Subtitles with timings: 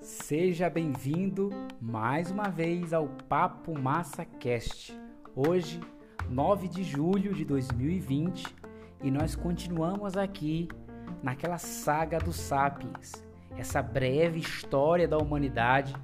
[0.00, 1.48] Seja bem-vindo
[1.80, 4.94] mais uma vez ao Papo Massa Cast.
[5.34, 5.80] Hoje,
[6.28, 8.54] 9 de julho de 2020,
[9.02, 10.68] e nós continuamos aqui
[11.22, 13.12] naquela saga dos Sapiens,
[13.56, 15.96] essa breve história da humanidade,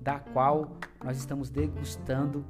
[0.00, 2.46] da qual nós estamos degustando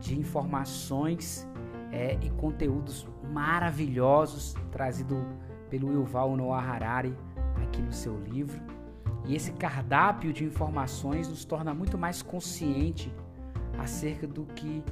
[0.00, 1.46] de informações
[1.90, 5.24] é, e conteúdos maravilhosos trazido
[5.70, 7.16] pelo Yuval Noah Harari
[7.62, 8.60] aqui no seu livro.
[9.26, 13.12] E esse cardápio de informações nos torna muito mais consciente
[13.78, 14.82] acerca do que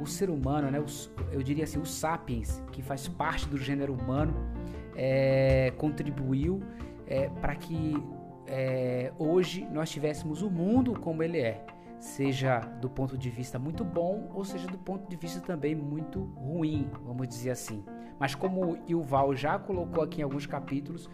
[0.00, 3.92] o ser humano, né, os, eu diria assim, o sapiens, que faz parte do gênero
[3.92, 4.34] humano,
[4.96, 6.60] é, contribuiu
[7.06, 7.94] é, para que
[8.46, 11.64] é, hoje nós tivéssemos o mundo como ele é,
[12.04, 16.22] seja do ponto de vista muito bom ou seja do ponto de vista também muito
[16.36, 17.82] ruim, vamos dizer assim.
[18.20, 21.08] Mas como o Val já colocou aqui em alguns capítulos,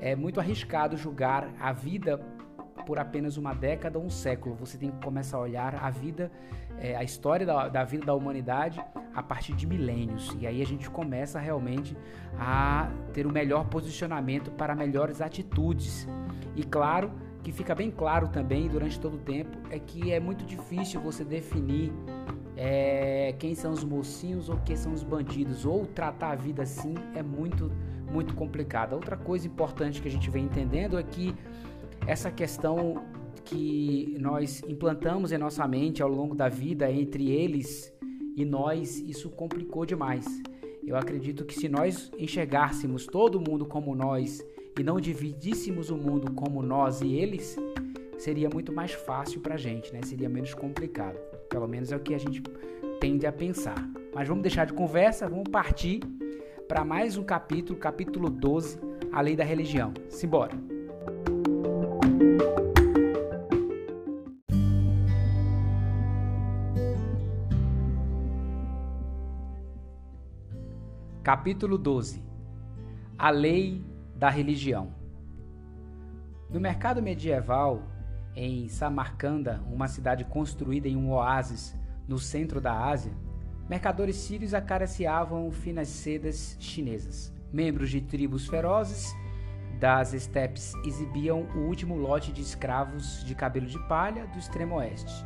[0.00, 2.18] é muito arriscado julgar a vida
[2.86, 4.54] por apenas uma década ou um século.
[4.54, 6.30] Você tem que começar a olhar a vida,
[6.78, 8.80] é, a história da, da, vida da humanidade
[9.12, 10.34] a partir de milênios.
[10.40, 11.96] E aí a gente começa realmente
[12.38, 16.06] a ter o um melhor posicionamento para melhores atitudes.
[16.54, 17.10] E claro
[17.42, 21.24] que fica bem claro também durante todo o tempo é que é muito difícil você
[21.24, 21.92] definir
[22.56, 26.94] é, quem são os mocinhos ou quem são os bandidos, ou tratar a vida assim
[27.14, 27.70] é muito,
[28.10, 28.94] muito complicado.
[28.94, 31.32] Outra coisa importante que a gente vem entendendo é que
[32.04, 33.04] essa questão
[33.44, 37.92] que nós implantamos em nossa mente ao longo da vida entre eles
[38.36, 40.26] e nós, isso complicou demais.
[40.84, 44.44] Eu acredito que se nós enxergássemos todo mundo como nós
[44.78, 47.56] e não dividíssemos o mundo como nós e eles,
[48.16, 50.00] seria muito mais fácil para a gente, né?
[50.04, 51.18] Seria menos complicado.
[51.48, 52.40] Pelo menos é o que a gente
[53.00, 53.76] tende a pensar.
[54.14, 56.00] Mas vamos deixar de conversa, vamos partir
[56.68, 58.78] para mais um capítulo, capítulo 12,
[59.10, 59.92] a lei da religião.
[60.08, 60.56] Simbora!
[71.24, 72.22] Capítulo 12
[73.18, 73.84] A lei
[74.18, 74.92] da religião.
[76.50, 77.82] No mercado medieval,
[78.34, 81.76] em Samarcanda, uma cidade construída em um oásis
[82.08, 83.12] no centro da Ásia,
[83.68, 87.32] mercadores sírios acariciavam finas sedas chinesas.
[87.52, 89.14] Membros de tribos ferozes
[89.78, 95.24] das estepes exibiam o último lote de escravos de cabelo de palha do extremo oeste.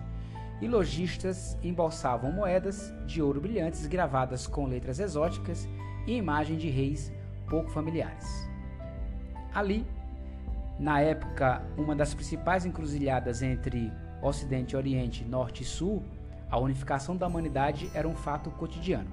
[0.60, 5.66] E lojistas embolsavam moedas de ouro brilhantes gravadas com letras exóticas
[6.06, 7.10] e imagem de reis
[7.48, 8.52] pouco familiares.
[9.55, 9.87] Ali,
[10.79, 13.93] na época, uma das principais encruzilhadas entre
[14.23, 16.03] Ocidente, Oriente, Norte e Sul,
[16.51, 19.11] a unificação da humanidade era um fato cotidiano.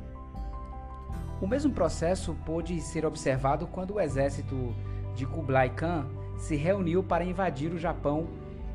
[1.41, 4.75] O mesmo processo pôde ser observado quando o exército
[5.15, 6.05] de Kublai Khan
[6.37, 8.27] se reuniu para invadir o Japão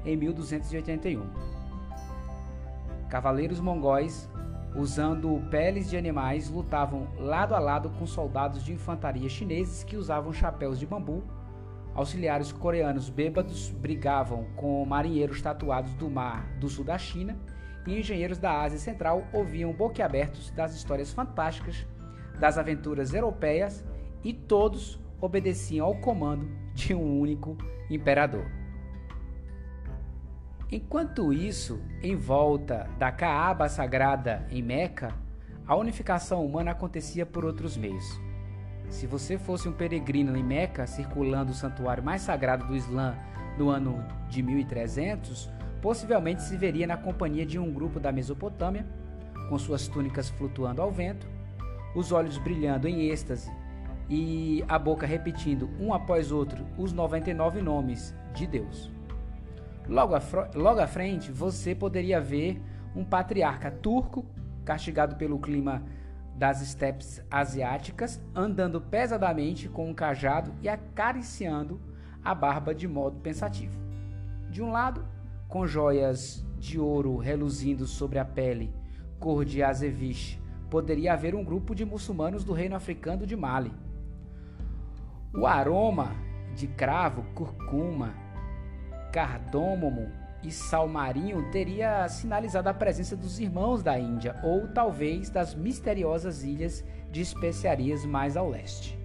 [0.05, 1.27] em 1281.
[3.09, 4.29] Cavaleiros mongóis
[4.75, 10.33] usando peles de animais, lutavam lado a lado com soldados de infantaria chineses que usavam
[10.33, 11.23] chapéus de bambu.
[11.95, 17.39] Auxiliares coreanos bêbados brigavam com marinheiros tatuados do mar do sul da China
[17.87, 21.87] e engenheiros da Ásia Central ouviam boquiabertos das histórias fantásticas
[22.39, 23.85] das aventuras europeias
[24.25, 27.57] e todos obedeciam ao comando de um único
[27.89, 28.45] imperador.
[30.71, 35.15] Enquanto isso, em volta da Caaba sagrada em Meca,
[35.67, 38.21] a unificação humana acontecia por outros meios.
[38.89, 43.17] Se você fosse um peregrino em Meca, circulando o santuário mais sagrado do Islã
[43.59, 45.51] no ano de 1300,
[45.81, 48.87] possivelmente se veria na companhia de um grupo da Mesopotâmia,
[49.49, 51.29] com suas túnicas flutuando ao vento,
[51.95, 53.51] os olhos brilhando em êxtase
[54.09, 58.91] e a boca repetindo um após outro os 99 nomes de Deus.
[59.89, 60.23] Logo à,
[60.55, 62.61] logo à frente, você poderia ver
[62.97, 64.25] um patriarca turco,
[64.65, 65.83] castigado pelo clima
[66.37, 71.81] das estepes asiáticas, andando pesadamente com um cajado e acariciando
[72.25, 73.79] a barba de modo pensativo.
[74.51, 75.05] De um lado,
[75.49, 78.75] com joias de ouro reluzindo sobre a pele,
[79.19, 80.41] cor de azeviche,
[80.71, 83.73] poderia haver um grupo de muçulmanos do reino africano de Mali.
[85.33, 86.13] O aroma
[86.55, 88.15] de cravo, curcuma,
[89.13, 96.43] cardômomo e salmarinho teria sinalizado a presença dos irmãos da Índia ou talvez das misteriosas
[96.43, 98.99] ilhas de especiarias mais ao leste.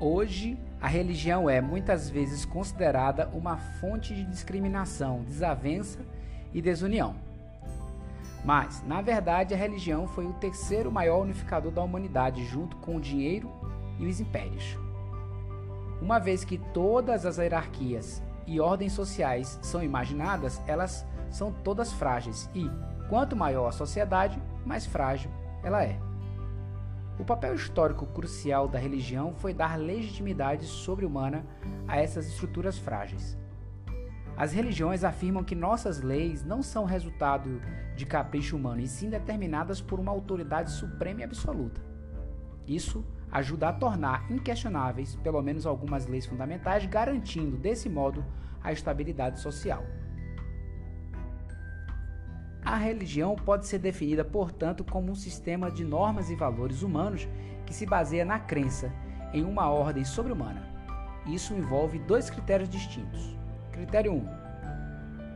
[0.00, 6.00] Hoje, a religião é muitas vezes considerada uma fonte de discriminação, desavença
[6.52, 7.14] e desunião.
[8.44, 13.00] Mas, na verdade, a religião foi o terceiro maior unificador da humanidade, junto com o
[13.00, 13.48] dinheiro
[14.00, 14.76] e os impérios.
[16.00, 22.50] Uma vez que todas as hierarquias e ordens sociais são imaginadas, elas são todas frágeis
[22.54, 22.70] e,
[23.08, 25.30] quanto maior a sociedade, mais frágil
[25.62, 25.98] ela é.
[27.18, 31.44] O papel histórico crucial da religião foi dar legitimidade sobre-humana
[31.86, 33.38] a essas estruturas frágeis.
[34.36, 37.60] As religiões afirmam que nossas leis não são resultado
[37.94, 41.80] de capricho humano, e sim determinadas por uma autoridade suprema e absoluta.
[42.66, 48.22] Isso ajuda a tornar inquestionáveis pelo menos algumas leis fundamentais, garantindo desse modo
[48.62, 49.82] a estabilidade social.
[52.64, 57.26] A religião pode ser definida, portanto, como um sistema de normas e valores humanos
[57.66, 58.92] que se baseia na crença
[59.32, 60.62] em uma ordem sobre-humana.
[61.26, 63.36] Isso envolve dois critérios distintos.
[63.72, 64.16] Critério 1.
[64.16, 64.28] Um,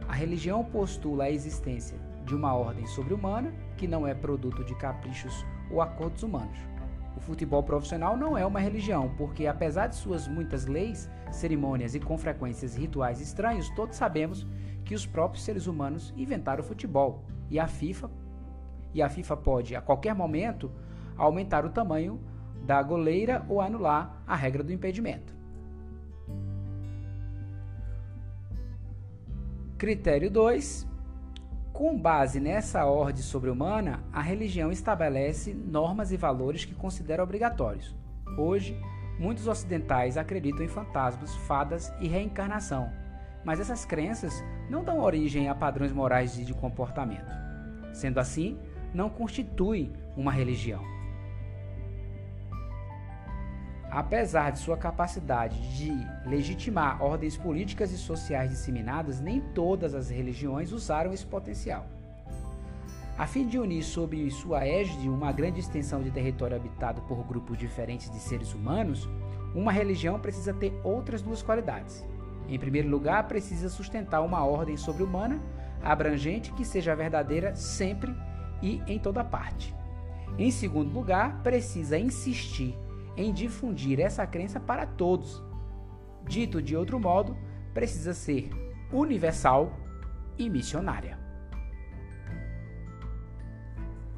[0.08, 5.44] a religião postula a existência de uma ordem sobre-humana que não é produto de caprichos
[5.70, 6.58] ou acordos humanos.
[7.16, 12.00] O futebol profissional não é uma religião, porque apesar de suas muitas leis, cerimônias e
[12.00, 14.46] com frequências rituais estranhos, todos sabemos
[14.84, 18.10] que os próprios seres humanos inventaram o futebol e a FIFA
[18.92, 20.70] e a FIFA pode a qualquer momento
[21.16, 22.20] aumentar o tamanho
[22.64, 25.34] da goleira ou anular a regra do impedimento.
[29.78, 30.85] Critério 2.
[31.76, 37.94] Com base nessa ordem sobre-humana, a religião estabelece normas e valores que considera obrigatórios.
[38.38, 38.74] Hoje,
[39.18, 42.90] muitos ocidentais acreditam em fantasmas, fadas e reencarnação,
[43.44, 47.30] mas essas crenças não dão origem a padrões morais e de comportamento.
[47.92, 48.58] Sendo assim,
[48.94, 50.82] não constituem uma religião.
[53.96, 55.90] Apesar de sua capacidade de
[56.28, 61.86] legitimar ordens políticas e sociais disseminadas, nem todas as religiões usaram esse potencial.
[63.16, 67.56] A fim de unir sob sua égide uma grande extensão de território habitado por grupos
[67.56, 69.08] diferentes de seres humanos,
[69.54, 72.04] uma religião precisa ter outras duas qualidades.
[72.50, 75.40] Em primeiro lugar, precisa sustentar uma ordem sobre-humana
[75.82, 78.14] abrangente que seja verdadeira sempre
[78.60, 79.74] e em toda parte.
[80.38, 82.76] Em segundo lugar, precisa insistir
[83.16, 85.42] em difundir essa crença para todos.
[86.28, 87.36] Dito de outro modo,
[87.72, 88.50] precisa ser
[88.92, 89.72] universal
[90.38, 91.18] e missionária.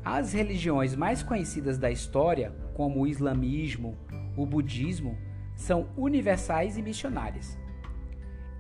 [0.05, 3.97] As religiões mais conhecidas da história, como o islamismo,
[4.37, 5.19] o budismo,
[5.55, 7.59] são universais e missionárias.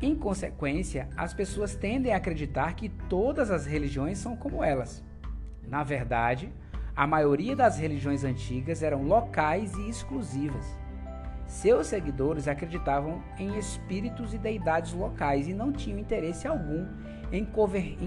[0.00, 5.04] Em consequência, as pessoas tendem a acreditar que todas as religiões são como elas.
[5.66, 6.52] Na verdade,
[6.98, 10.66] a maioria das religiões antigas eram locais e exclusivas.
[11.46, 16.88] Seus seguidores acreditavam em espíritos e deidades locais e não tinham interesse algum
[17.30, 17.44] em,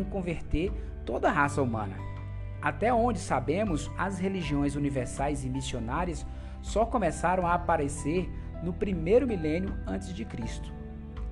[0.03, 0.73] converter
[1.05, 1.95] toda a raça humana.
[2.61, 6.25] Até onde sabemos, as religiões universais e missionárias
[6.61, 8.29] só começaram a aparecer
[8.61, 10.69] no primeiro milênio antes de Cristo.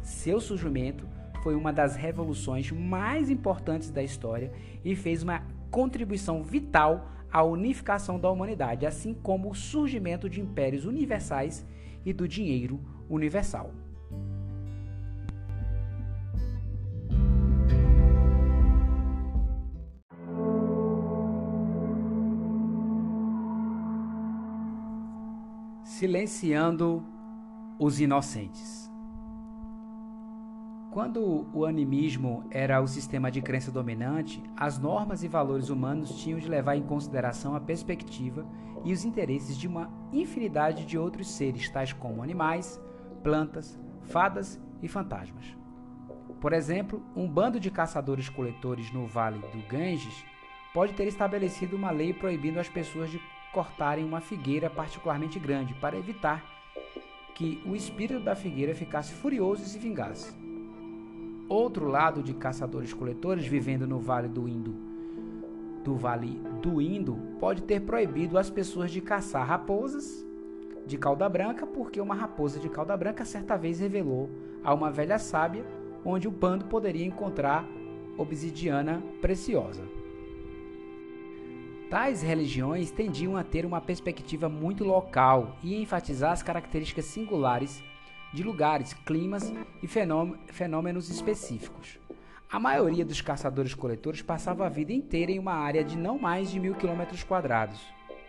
[0.01, 1.05] Seu surgimento
[1.43, 4.49] foi uma das revoluções mais importantes da história
[4.81, 10.85] e fez uma contribuição vital à unificação da humanidade, assim como o surgimento de impérios
[10.85, 11.65] universais
[12.05, 12.79] e do dinheiro
[13.09, 13.71] universal.
[25.83, 27.03] Silenciando
[27.77, 28.88] os inocentes.
[30.91, 36.39] Quando o animismo era o sistema de crença dominante, as normas e valores humanos tinham
[36.39, 38.43] de levar em consideração a perspectiva
[38.83, 42.81] e os interesses de uma infinidade de outros seres, tais como animais,
[43.21, 45.55] plantas, fadas e fantasmas.
[46.41, 50.25] Por exemplo, um bando de caçadores-coletores no vale do Ganges
[50.73, 53.21] pode ter estabelecido uma lei proibindo as pessoas de
[53.53, 56.43] cortarem uma figueira particularmente grande para evitar
[57.35, 60.48] que o espírito da figueira ficasse furioso e se vingasse.
[61.49, 64.75] Outro lado de caçadores-coletores vivendo no Vale do Indo,
[65.83, 70.23] do Vale do Indo, pode ter proibido as pessoas de caçar raposas
[70.85, 74.29] de cauda branca, porque uma raposa de cauda branca certa vez revelou
[74.63, 75.65] a uma velha sábia
[76.05, 77.67] onde o bando poderia encontrar
[78.15, 79.81] obsidiana preciosa.
[81.89, 87.83] Tais religiões tendiam a ter uma perspectiva muito local e enfatizar as características singulares
[88.33, 91.99] de lugares, climas e fenômenos específicos.
[92.51, 96.59] A maioria dos caçadores-coletores passava a vida inteira em uma área de não mais de
[96.59, 97.79] mil quilômetros quadrados.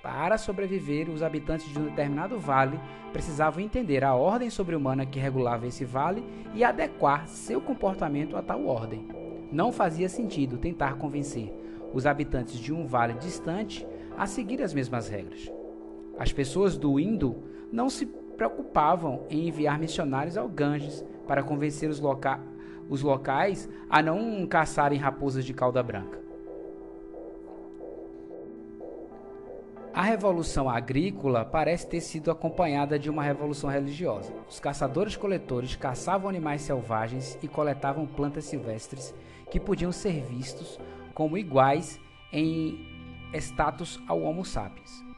[0.02, 2.80] Para sobreviver, os habitantes de um determinado vale
[3.12, 8.66] precisavam entender a ordem sobre-humana que regulava esse vale e adequar seu comportamento a tal
[8.66, 9.08] ordem.
[9.52, 11.52] Não fazia sentido tentar convencer
[11.92, 15.50] os habitantes de um vale distante a seguir as mesmas regras.
[16.18, 17.42] As pessoas do Indo
[17.72, 18.06] não se
[18.40, 22.40] preocupavam em enviar missionários ao Ganges para convencer os, loca
[22.88, 26.18] os locais a não caçarem raposas de cauda branca.
[29.92, 34.32] A revolução agrícola parece ter sido acompanhada de uma revolução religiosa.
[34.48, 39.14] Os caçadores-coletores caçavam animais selvagens e coletavam plantas silvestres
[39.50, 40.80] que podiam ser vistos
[41.12, 42.00] como iguais
[42.32, 42.86] em
[43.34, 45.09] status ao Homo sapiens.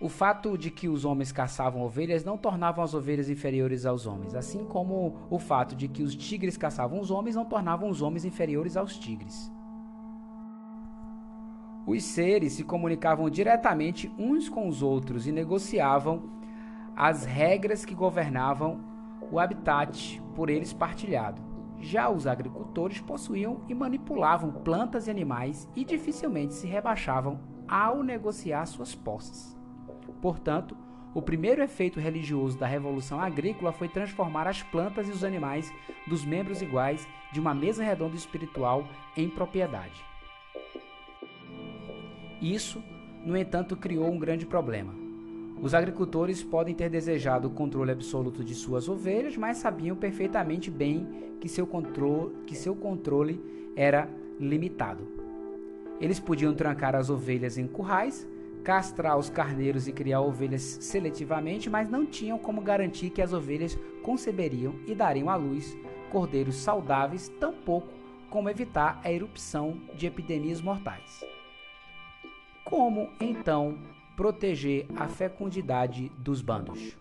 [0.00, 4.32] O fato de que os homens caçavam ovelhas não tornavam as ovelhas inferiores aos homens,
[4.32, 8.24] assim como o fato de que os tigres caçavam os homens não tornavam os homens
[8.24, 9.52] inferiores aos tigres.
[11.84, 16.30] Os seres se comunicavam diretamente uns com os outros e negociavam
[16.94, 18.80] as regras que governavam
[19.32, 21.42] o habitat por eles partilhado.
[21.80, 28.64] Já os agricultores possuíam e manipulavam plantas e animais e dificilmente se rebaixavam ao negociar
[28.66, 29.57] suas posses.
[30.20, 30.76] Portanto,
[31.14, 35.72] o primeiro efeito religioso da revolução agrícola foi transformar as plantas e os animais
[36.06, 40.04] dos membros iguais de uma mesa redonda espiritual em propriedade.
[42.40, 42.82] Isso,
[43.24, 44.94] no entanto, criou um grande problema.
[45.60, 51.34] Os agricultores podem ter desejado o controle absoluto de suas ovelhas, mas sabiam perfeitamente bem
[51.40, 53.40] que seu controle, que seu controle
[53.74, 54.08] era
[54.38, 55.04] limitado.
[56.00, 58.24] Eles podiam trancar as ovelhas em currais,
[58.64, 63.78] castrar os carneiros e criar ovelhas seletivamente, mas não tinham como garantir que as ovelhas
[64.02, 65.76] conceberiam e dariam à luz
[66.10, 67.88] cordeiros saudáveis, tampouco
[68.30, 71.24] como evitar a erupção de epidemias mortais.
[72.64, 73.78] Como então
[74.16, 76.96] proteger a fecundidade dos bandos?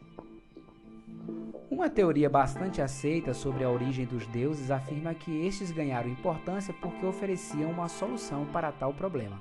[1.70, 7.06] Uma teoria bastante aceita sobre a origem dos deuses afirma que estes ganharam importância porque
[7.06, 9.40] ofereciam uma solução para tal problema.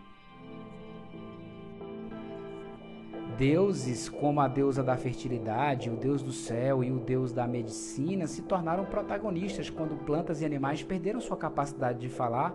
[3.38, 8.26] Deuses como a deusa da fertilidade, o deus do céu e o deus da medicina
[8.26, 12.54] se tornaram protagonistas quando plantas e animais perderam sua capacidade de falar,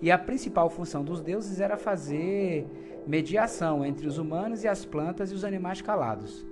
[0.00, 2.64] e a principal função dos deuses era fazer
[3.08, 6.46] mediação entre os humanos e as plantas e os animais calados.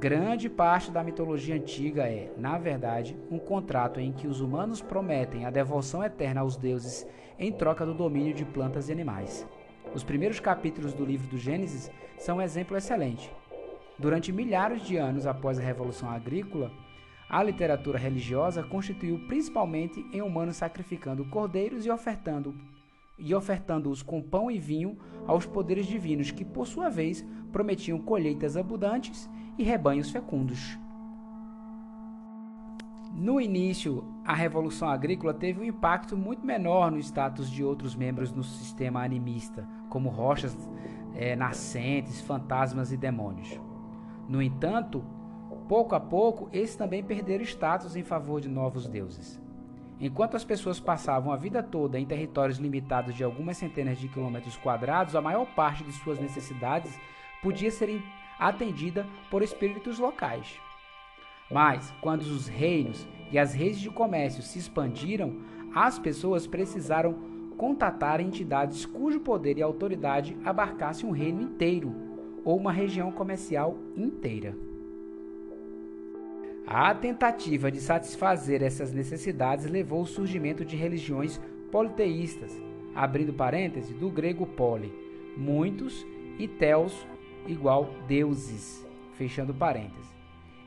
[0.00, 5.44] Grande parte da mitologia antiga é, na verdade, um contrato em que os humanos prometem
[5.44, 7.06] a devoção eterna aos deuses
[7.38, 9.46] em troca do domínio de plantas e animais.
[9.94, 13.30] Os primeiros capítulos do livro do Gênesis são um exemplo excelente.
[13.96, 16.72] Durante milhares de anos após a Revolução Agrícola,
[17.28, 22.54] a literatura religiosa constituiu principalmente em humanos sacrificando cordeiros e ofertando
[23.16, 28.56] e ofertando-os com pão e vinho aos poderes divinos, que por sua vez prometiam colheitas
[28.56, 30.76] abundantes e rebanhos fecundos.
[33.14, 38.32] No início, a Revolução Agrícola teve um impacto muito menor no status de outros membros
[38.32, 40.58] do sistema animista, como rochas
[41.14, 43.60] é, nascentes, fantasmas e demônios.
[44.28, 45.04] No entanto,
[45.68, 49.40] pouco a pouco, esses também perderam status em favor de novos deuses.
[50.00, 54.56] Enquanto as pessoas passavam a vida toda em territórios limitados de algumas centenas de quilômetros
[54.56, 56.98] quadrados, a maior parte de suas necessidades
[57.40, 58.02] podia ser
[58.36, 60.58] atendida por espíritos locais.
[61.48, 65.36] Mas, quando os reinos e as redes de comércio se expandiram,
[65.72, 71.94] as pessoas precisaram contatar entidades cujo poder e autoridade abarcasse um reino inteiro
[72.44, 74.56] ou uma região comercial inteira.
[76.66, 82.58] A tentativa de satisfazer essas necessidades levou ao surgimento de religiões politeístas,
[82.94, 84.92] abrindo parêntese do grego poli,
[85.36, 86.06] muitos,
[86.38, 87.06] e teos
[87.46, 90.12] igual deuses, fechando parênteses.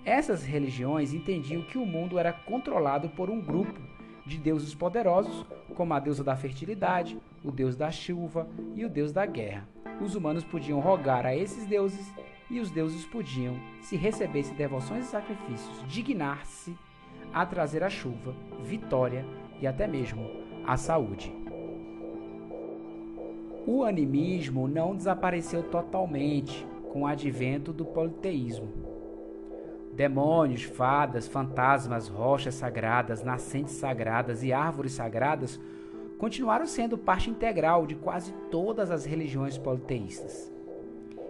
[0.06, 3.80] Essas religiões entendiam que o mundo era controlado por um grupo
[4.28, 9.12] de deuses poderosos, como a deusa da fertilidade, o deus da chuva e o deus
[9.12, 9.68] da guerra.
[10.02, 12.14] Os humanos podiam rogar a esses deuses
[12.50, 16.76] e os deuses podiam, se recebessem devoções e sacrifícios, dignar-se
[17.34, 19.26] a trazer a chuva, vitória
[19.62, 20.30] e até mesmo
[20.66, 21.34] a saúde.
[23.66, 28.87] O animismo não desapareceu totalmente com o advento do politeísmo.
[29.98, 35.60] Demônios, fadas, fantasmas, rochas sagradas, nascentes sagradas e árvores sagradas
[36.20, 40.54] continuaram sendo parte integral de quase todas as religiões politeístas.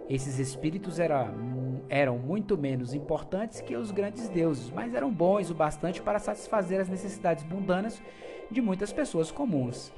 [0.06, 5.54] Esses espíritos eram, eram muito menos importantes que os grandes deuses, mas eram bons o
[5.54, 8.02] bastante para satisfazer as necessidades mundanas
[8.50, 9.90] de muitas pessoas comuns.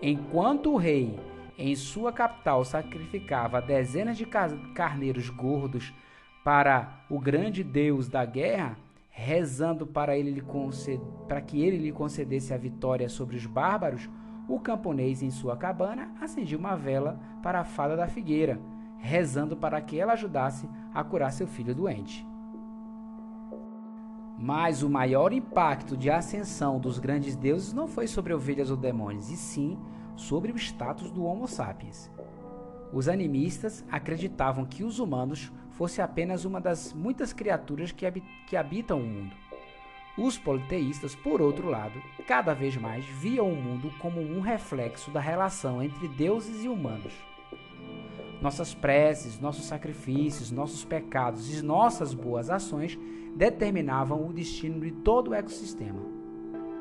[0.00, 1.18] Enquanto o rei,
[1.58, 4.24] em sua capital, sacrificava dezenas de
[4.72, 5.92] carneiros gordos
[6.44, 8.76] para o grande Deus da guerra,
[9.10, 10.42] rezando para, ele
[11.26, 14.08] para que ele lhe concedesse a vitória sobre os bárbaros,
[14.48, 18.58] o camponês em sua cabana acendia uma vela para a fada da figueira,
[18.98, 22.26] rezando para que ela ajudasse a curar seu filho doente.
[24.38, 29.30] Mas o maior impacto de ascensão dos grandes deuses não foi sobre ovelhas ou demônios,
[29.30, 29.76] e sim
[30.14, 32.10] sobre o status do Homo sapiens.
[32.92, 38.10] Os animistas acreditavam que os humanos fossem apenas uma das muitas criaturas que,
[38.48, 39.34] que habitam o mundo.
[40.18, 45.20] Os politeístas, por outro lado, cada vez mais viam o mundo como um reflexo da
[45.20, 47.12] relação entre deuses e humanos.
[48.42, 52.98] Nossas preces, nossos sacrifícios, nossos pecados e nossas boas ações
[53.36, 56.02] determinavam o destino de todo o ecossistema.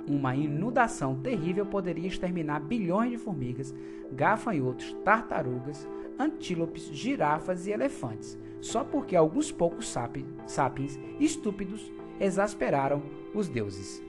[0.08, 3.76] Uma inundação terrível poderia exterminar bilhões de formigas,
[4.12, 5.88] gafanhotos, tartarugas,
[6.18, 13.02] antílopes, girafas e elefantes, só porque alguns poucos sapiens estúpidos exasperaram
[13.34, 14.04] os deuses.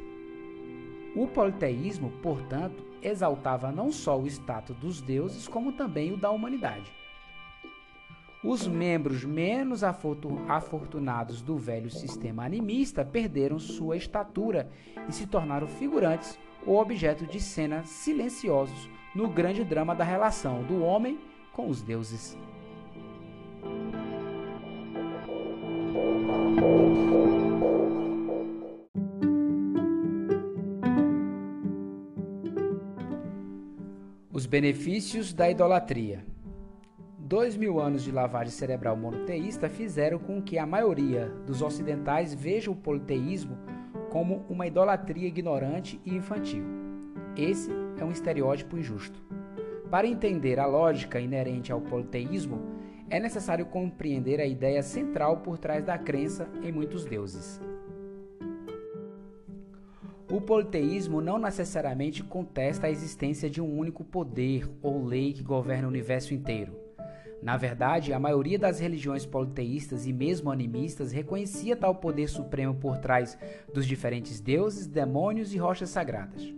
[1.14, 6.93] O politeísmo, portanto, exaltava não só o status dos deuses, como também o da humanidade.
[8.43, 14.71] Os membros menos afortunados do velho sistema animista perderam sua estatura
[15.09, 20.83] e se tornaram figurantes ou objeto de cenas silenciosos no grande drama da relação do
[20.83, 21.19] homem
[21.52, 22.38] com os deuses.
[34.38, 36.25] Os benefícios da idolatria.
[37.19, 42.71] Dois mil anos de lavagem cerebral monoteísta fizeram com que a maioria dos ocidentais veja
[42.71, 43.59] o politeísmo
[44.11, 46.62] como uma idolatria ignorante e infantil.
[47.37, 49.21] Esse é um estereótipo injusto.
[49.90, 52.61] Para entender a lógica inerente ao politeísmo,
[53.10, 57.60] é necessário compreender a ideia central por trás da crença em muitos deuses.
[60.30, 65.86] O politeísmo não necessariamente contesta a existência de um único poder ou lei que governa
[65.86, 66.76] o universo inteiro.
[67.42, 72.98] Na verdade, a maioria das religiões politeístas e mesmo animistas reconhecia tal poder supremo por
[72.98, 73.38] trás
[73.72, 76.52] dos diferentes deuses, demônios e rochas sagradas.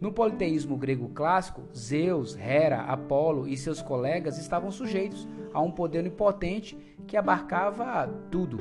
[0.00, 5.98] No politeísmo grego clássico, Zeus, Hera, Apolo e seus colegas estavam sujeitos a um poder
[5.98, 8.58] onipotente que abarcava tudo: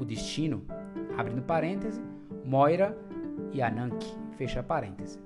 [0.00, 0.64] o destino,
[1.16, 2.02] abrindo parêntese,
[2.44, 2.98] Moira
[3.52, 5.20] e Ananke, fecha parêntese.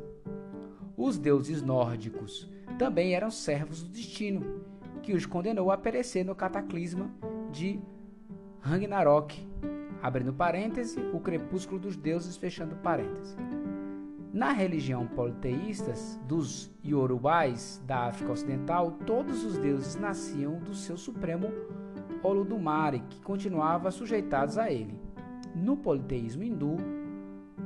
[0.95, 4.63] Os deuses nórdicos também eram servos do destino
[5.03, 7.11] que os condenou a perecer no cataclisma
[7.51, 7.81] de
[8.61, 9.47] Ragnarok,
[10.03, 13.37] abrindo parêntese, o crepúsculo dos deuses, fechando parêntese.
[14.35, 15.93] Na religião politeísta
[16.27, 21.53] dos Yorubais da África Ocidental, todos os deuses nasciam do seu supremo
[22.21, 25.01] Olodumare, que continuava sujeitados a ele.
[25.55, 26.79] No politeísmo hindu,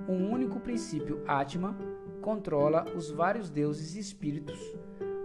[0.07, 1.75] um único princípio Atma
[2.21, 4.61] controla os vários deuses e espíritos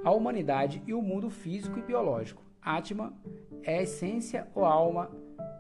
[0.02, 2.42] a humanidade e o mundo físico e biológico.
[2.62, 3.14] Atma
[3.64, 5.12] é a essência ou alma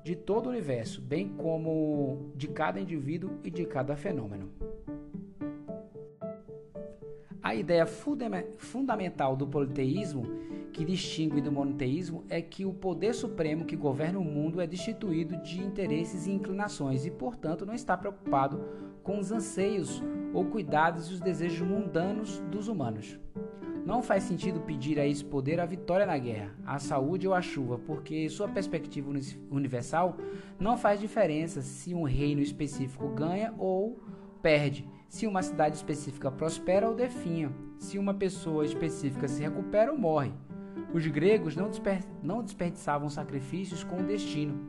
[0.01, 4.49] de todo o universo, bem como de cada indivíduo e de cada fenômeno.
[7.43, 10.25] A ideia fundamental do politeísmo,
[10.71, 15.35] que distingue do monoteísmo, é que o poder supremo que governa o mundo é destituído
[15.43, 18.63] de interesses e inclinações e, portanto, não está preocupado
[19.03, 20.01] com os anseios
[20.33, 23.19] ou cuidados e os desejos mundanos dos humanos.
[23.85, 27.41] Não faz sentido pedir a esse poder a vitória na guerra, a saúde ou a
[27.41, 29.11] chuva, porque sua perspectiva
[29.51, 30.15] universal
[30.57, 33.99] não faz diferença se um reino específico ganha ou
[34.41, 39.97] perde, se uma cidade específica prospera ou definha, se uma pessoa específica se recupera ou
[39.97, 40.31] morre.
[40.91, 44.59] Os gregos não, desper não desperdiçavam sacrifícios com o destino,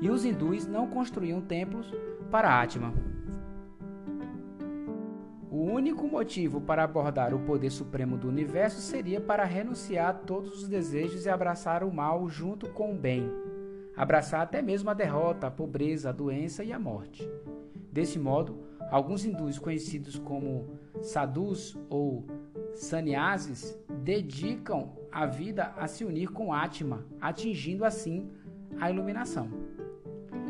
[0.00, 1.94] e os hindus não construíam templos
[2.32, 2.92] para Atma.
[5.48, 10.62] O único motivo para abordar o poder supremo do universo seria para renunciar a todos
[10.62, 13.30] os desejos e abraçar o mal junto com o bem.
[13.96, 17.24] Abraçar até mesmo a derrota, a pobreza, a doença e a morte.
[17.92, 20.68] Desse modo, alguns hindus conhecidos como
[21.02, 22.24] sadhus ou
[22.74, 28.28] sannyasis dedicam a vida a se unir com Atma, atingindo assim
[28.78, 29.48] a iluminação.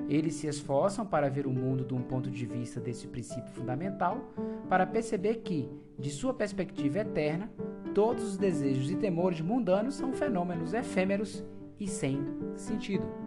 [0.09, 4.33] Eles se esforçam para ver o mundo de um ponto de vista desse princípio fundamental,
[4.68, 5.68] para perceber que,
[5.99, 7.51] de sua perspectiva eterna,
[7.94, 11.44] todos os desejos e temores mundanos são fenômenos efêmeros
[11.79, 12.20] e sem
[12.57, 13.26] sentido.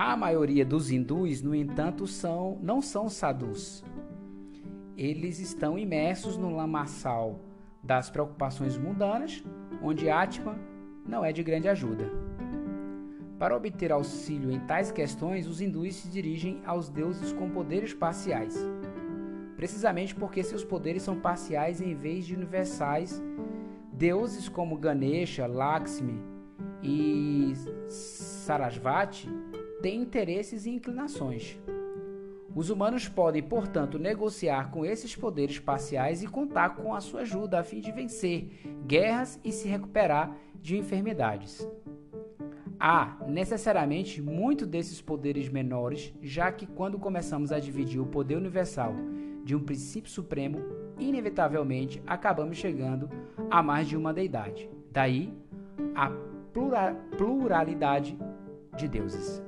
[0.00, 3.84] A maioria dos hindus, no entanto, são, não são sadhus.
[4.96, 7.40] Eles estão imersos no lamaçal
[7.82, 9.42] das preocupações mundanas,
[9.82, 10.56] onde Atma
[11.04, 12.12] não é de grande ajuda.
[13.40, 18.56] Para obter auxílio em tais questões, os hindus se dirigem aos deuses com poderes parciais.
[19.56, 23.20] precisamente porque seus poderes são parciais em vez de universais.
[23.92, 26.22] Deuses como Ganesha, Lakshmi
[26.84, 27.52] e
[27.88, 29.28] Sarasvati
[29.82, 31.58] têm interesses e inclinações.
[32.54, 37.60] Os humanos podem, portanto, negociar com esses poderes parciais e contar com a sua ajuda
[37.60, 38.48] a fim de vencer
[38.86, 41.68] guerras e se recuperar de enfermidades.
[42.80, 48.94] Há necessariamente muito desses poderes menores, já que quando começamos a dividir o poder universal
[49.44, 50.60] de um princípio supremo,
[50.98, 53.08] inevitavelmente acabamos chegando
[53.50, 54.68] a mais de uma deidade.
[54.90, 55.32] Daí
[55.94, 56.10] a
[57.16, 58.16] pluralidade
[58.76, 59.42] de deuses.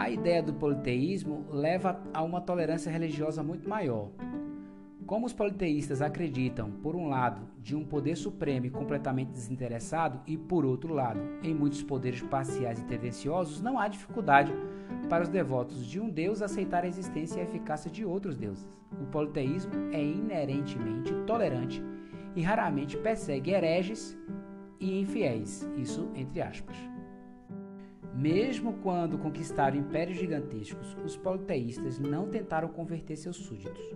[0.00, 4.08] A ideia do politeísmo leva a uma tolerância religiosa muito maior.
[5.04, 10.38] Como os politeístas acreditam, por um lado, de um poder supremo e completamente desinteressado, e
[10.38, 14.50] por outro lado, em muitos poderes parciais e tendenciosos, não há dificuldade
[15.10, 18.66] para os devotos de um Deus aceitar a existência e a eficácia de outros deuses.
[18.98, 21.84] O politeísmo é inerentemente tolerante
[22.34, 24.16] e raramente persegue hereges
[24.80, 26.89] e infiéis, isso entre aspas.
[28.14, 33.94] Mesmo quando conquistaram impérios gigantescos, os politeístas não tentaram converter seus súditos.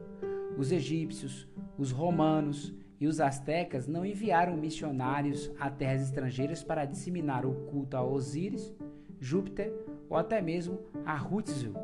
[0.56, 7.44] Os egípcios, os romanos e os astecas não enviaram missionários a terras estrangeiras para disseminar
[7.44, 8.72] o culto a Osíris,
[9.20, 9.72] Júpiter
[10.08, 11.74] ou até mesmo a Huitzil,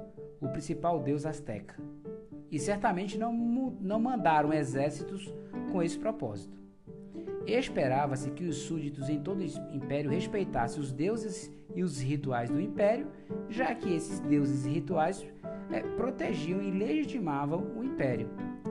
[0.41, 1.77] o principal deus asteca.
[2.51, 5.33] E certamente não, não mandaram exércitos
[5.71, 6.59] com esse propósito.
[7.53, 12.61] Esperava-se que os súditos em todo o império respeitassem os deuses e os rituais do
[12.61, 13.07] império,
[13.49, 15.27] já que esses deuses e rituais
[15.71, 18.29] é, protegiam e legitimavam o império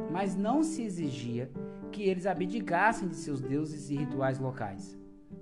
[0.10, 1.50] mas não se exigia
[1.92, 4.98] que eles abdicassem de seus deuses e rituais locais.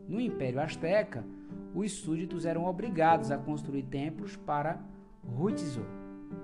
[0.07, 1.25] No Império Azteca,
[1.73, 4.79] os súditos eram obrigados a construir templos para
[5.23, 5.97] Huitzilopochtli,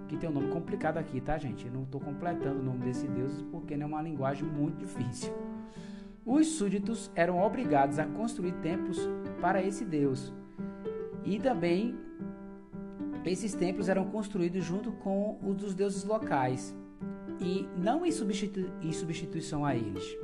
[0.08, 1.65] que tem um nome complicado aqui, tá, gente?
[1.65, 5.34] Eu não estou completando o nome desse deus porque não é uma linguagem muito difícil.
[6.25, 8.97] Os súditos eram obrigados a construir templos
[9.41, 10.33] para esse deus.
[11.25, 11.95] E também
[13.25, 16.75] esses templos eram construídos junto com os dos deuses locais
[17.39, 20.17] e não em, substitu em substituição a eles.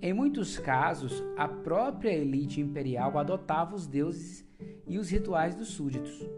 [0.00, 4.44] Em muitos casos, a própria elite imperial adotava os deuses
[4.86, 6.28] e os rituais dos súditos.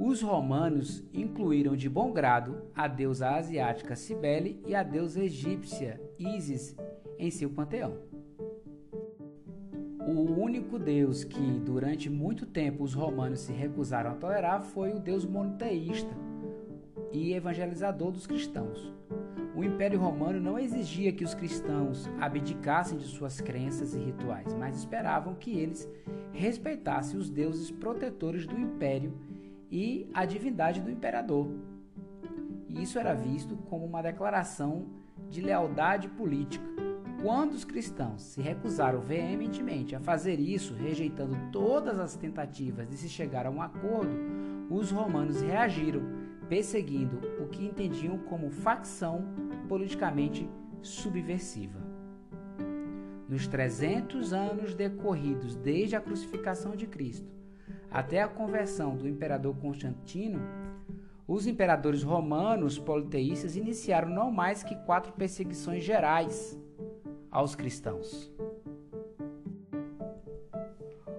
[0.00, 6.76] Os romanos incluíram de bom grado a deusa asiática Cibele e a deusa egípcia Isis
[7.18, 7.96] em seu panteão.
[10.06, 14.98] O único deus que durante muito tempo os romanos se recusaram a tolerar foi o
[14.98, 16.10] deus monoteísta
[17.12, 18.92] e evangelizador dos cristãos.
[19.54, 24.76] O Império Romano não exigia que os cristãos abdicassem de suas crenças e rituais, mas
[24.76, 25.88] esperavam que eles
[26.32, 29.12] respeitassem os deuses protetores do império
[29.72, 31.50] e a divindade do imperador.
[32.68, 34.86] E isso era visto como uma declaração
[35.30, 36.64] de lealdade política.
[37.22, 43.08] Quando os cristãos se recusaram veementemente a fazer isso, rejeitando todas as tentativas de se
[43.08, 44.12] chegar a um acordo,
[44.68, 46.02] os romanos reagiram
[46.48, 49.24] perseguindo o que entendiam como facção
[49.68, 50.48] politicamente
[50.82, 51.80] subversiva.
[53.28, 57.41] Nos 300 anos decorridos desde a crucificação de Cristo
[57.92, 60.40] até a conversão do imperador Constantino,
[61.28, 66.58] os imperadores romanos politeístas iniciaram não mais que quatro perseguições gerais
[67.30, 68.32] aos cristãos.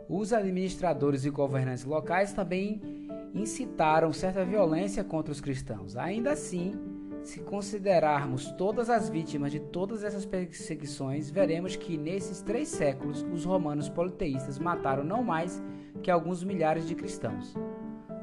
[0.10, 2.82] Os administradores e governantes locais também
[3.34, 5.96] incitaram certa violência contra os cristãos.
[5.96, 6.74] Ainda assim,
[7.24, 13.46] se considerarmos todas as vítimas de todas essas perseguições, veremos que nesses três séculos os
[13.46, 15.62] romanos politeístas mataram não mais
[16.04, 17.56] que alguns milhares de cristãos.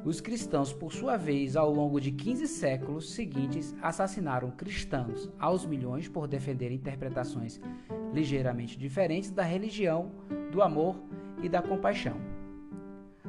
[0.05, 6.09] Os cristãos, por sua vez, ao longo de 15 séculos seguintes, assassinaram cristãos aos milhões
[6.09, 7.61] por defender interpretações
[8.13, 10.13] ligeiramente diferentes da religião,
[10.53, 10.97] do amor
[11.43, 12.17] e da compaixão.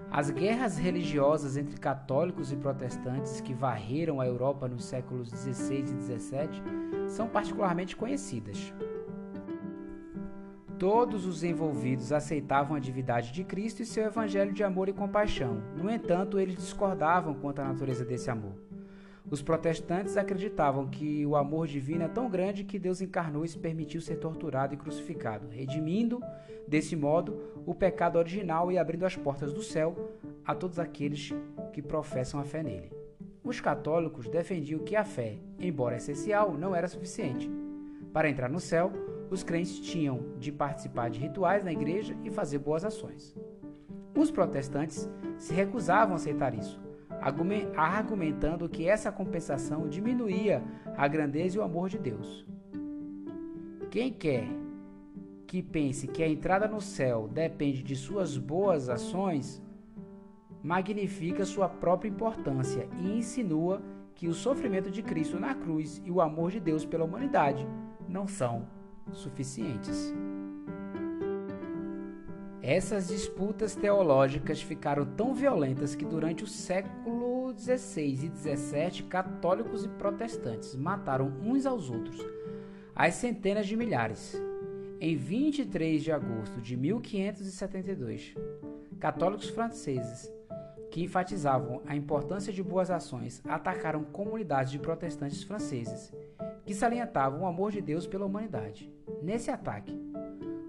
[0.10, 6.20] As guerras religiosas entre católicos e protestantes que varreram a Europa nos séculos XVI e
[6.20, 8.74] XVII são particularmente conhecidas.
[10.82, 15.62] Todos os envolvidos aceitavam a divindade de Cristo e seu evangelho de amor e compaixão.
[15.78, 18.56] No entanto, eles discordavam quanto à natureza desse amor.
[19.30, 23.60] Os protestantes acreditavam que o amor divino é tão grande que Deus encarnou e se
[23.60, 26.20] permitiu ser torturado e crucificado, redimindo,
[26.68, 31.32] desse modo, o pecado original e abrindo as portas do céu a todos aqueles
[31.74, 32.92] que professam a fé nele.
[33.44, 37.48] Os católicos defendiam que a fé, embora essencial, não era suficiente.
[38.12, 38.92] Para entrar no céu,
[39.32, 43.36] os crentes tinham de participar de rituais na igreja e fazer boas ações.
[44.16, 46.80] Os protestantes se recusavam a aceitar isso
[47.78, 50.64] argumentando que essa compensação diminuía
[50.98, 52.46] a grandeza e o amor de Deus.
[53.92, 54.48] Quem quer
[55.46, 59.62] que pense que a entrada no céu depende de suas boas ações,
[60.64, 63.82] magnifica sua própria importância e insinua
[64.16, 67.68] que o sofrimento de Cristo na cruz e o amor de Deus pela humanidade
[68.08, 68.68] não são
[69.14, 70.14] suficientes.
[72.62, 79.88] Essas disputas teológicas ficaram tão violentas que durante o século XVI e XVII, católicos e
[79.88, 82.20] protestantes mataram uns aos outros,
[82.96, 84.40] às centenas de milhares.
[85.00, 88.36] Em 23 de agosto de 1572,
[89.00, 90.32] católicos franceses
[90.92, 96.14] que enfatizavam a importância de boas ações atacaram comunidades de protestantes franceses
[96.72, 98.90] que salientavam o amor de Deus pela humanidade.
[99.22, 99.94] Nesse ataque,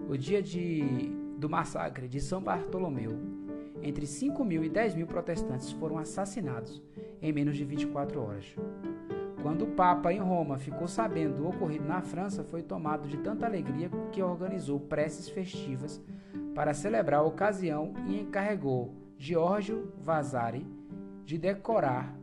[0.09, 3.17] o dia de do massacre de São Bartolomeu,
[3.81, 6.83] entre 5 mil e 10 mil protestantes foram assassinados
[7.21, 8.53] em menos de 24 horas.
[9.41, 13.45] Quando o Papa em Roma ficou sabendo do ocorrido na França, foi tomado de tanta
[13.45, 16.01] alegria que organizou preces festivas
[16.53, 20.67] para celebrar a ocasião e encarregou Giorgio Vasari
[21.23, 22.13] de decorar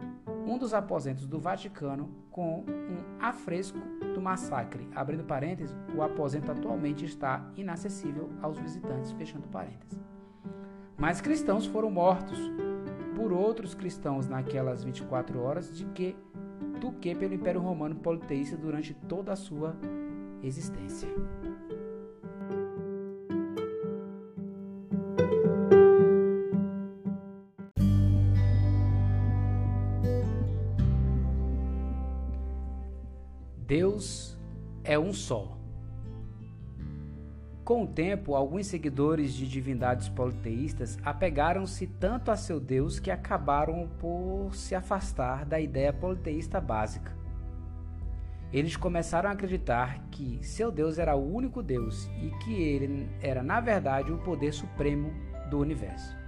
[0.46, 3.79] um dos aposentos do Vaticano com um afresco
[4.14, 4.88] do massacre.
[4.94, 10.00] Abrindo parênteses, o aposento atualmente está inacessível aos visitantes, fechando parênteses.
[10.96, 12.38] Mas cristãos foram mortos
[13.16, 16.16] por outros cristãos naquelas 24 horas de que
[16.81, 19.76] do que pelo Império Romano politeísta durante toda a sua
[20.42, 21.09] existência.
[34.90, 35.57] É um só.
[37.64, 43.88] Com o tempo, alguns seguidores de divindades politeístas apegaram-se tanto a seu Deus que acabaram
[44.00, 47.16] por se afastar da ideia politeísta básica.
[48.53, 53.44] Eles começaram a acreditar que seu Deus era o único Deus e que ele era,
[53.44, 55.12] na verdade, o poder supremo
[55.48, 56.19] do universo.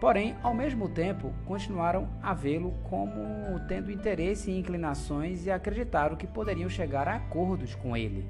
[0.00, 3.20] Porém, ao mesmo tempo, continuaram a vê-lo como
[3.66, 8.28] tendo interesse e inclinações e acreditaram que poderiam chegar a acordos com ele.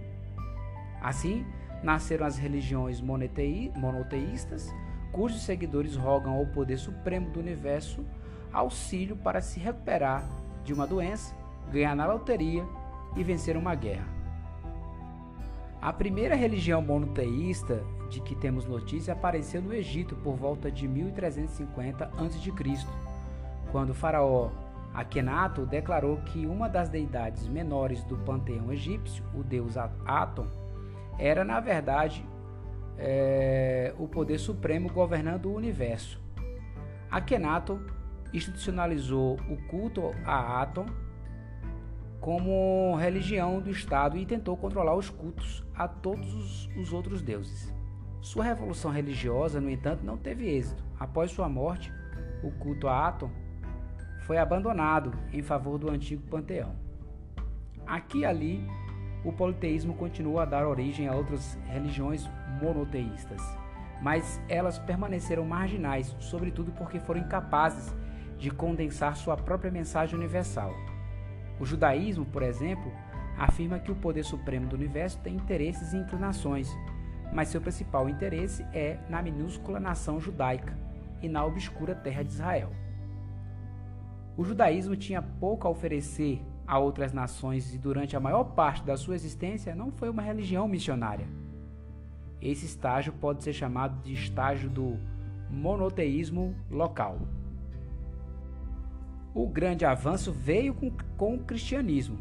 [1.02, 1.44] Assim,
[1.82, 4.72] nasceram as religiões monoteístas,
[5.12, 8.04] cujos seguidores rogam ao poder supremo do universo
[8.52, 10.24] auxílio para se recuperar
[10.64, 11.34] de uma doença,
[11.70, 12.64] ganhar na loteria
[13.16, 14.06] e vencer uma guerra.
[15.82, 22.04] A primeira religião monoteísta de que temos notícia apareceu no Egito por volta de 1350
[22.04, 22.86] a.C.,
[23.70, 24.50] quando o faraó
[24.94, 30.46] Akhenaton declarou que uma das deidades menores do panteão egípcio, o deus Aton,
[31.18, 32.24] era na verdade
[32.96, 36.18] é, o poder supremo governando o universo.
[37.10, 37.80] Akhenaton
[38.32, 40.86] institucionalizou o culto a Aton
[42.20, 47.72] como religião do Estado e tentou controlar os cultos a todos os, os outros deuses.
[48.20, 50.84] Sua revolução religiosa, no entanto, não teve êxito.
[50.98, 51.92] Após sua morte,
[52.42, 53.30] o culto a Atom
[54.26, 56.74] foi abandonado em favor do antigo panteão.
[57.86, 58.66] Aqui e ali,
[59.24, 62.28] o politeísmo continuou a dar origem a outras religiões
[62.60, 63.40] monoteístas,
[64.02, 67.94] mas elas permaneceram marginais, sobretudo porque foram incapazes
[68.38, 70.74] de condensar sua própria mensagem universal.
[71.58, 72.92] O judaísmo, por exemplo,
[73.38, 76.68] afirma que o poder supremo do universo tem interesses e inclinações,
[77.32, 80.76] mas seu principal interesse é na minúscula nação judaica
[81.22, 82.70] e na obscura terra de Israel.
[84.36, 88.96] O judaísmo tinha pouco a oferecer a outras nações e durante a maior parte da
[88.96, 91.26] sua existência não foi uma religião missionária.
[92.40, 94.98] Esse estágio pode ser chamado de estágio do
[95.50, 97.18] monoteísmo local.
[99.34, 102.18] O grande avanço veio com, com o cristianismo,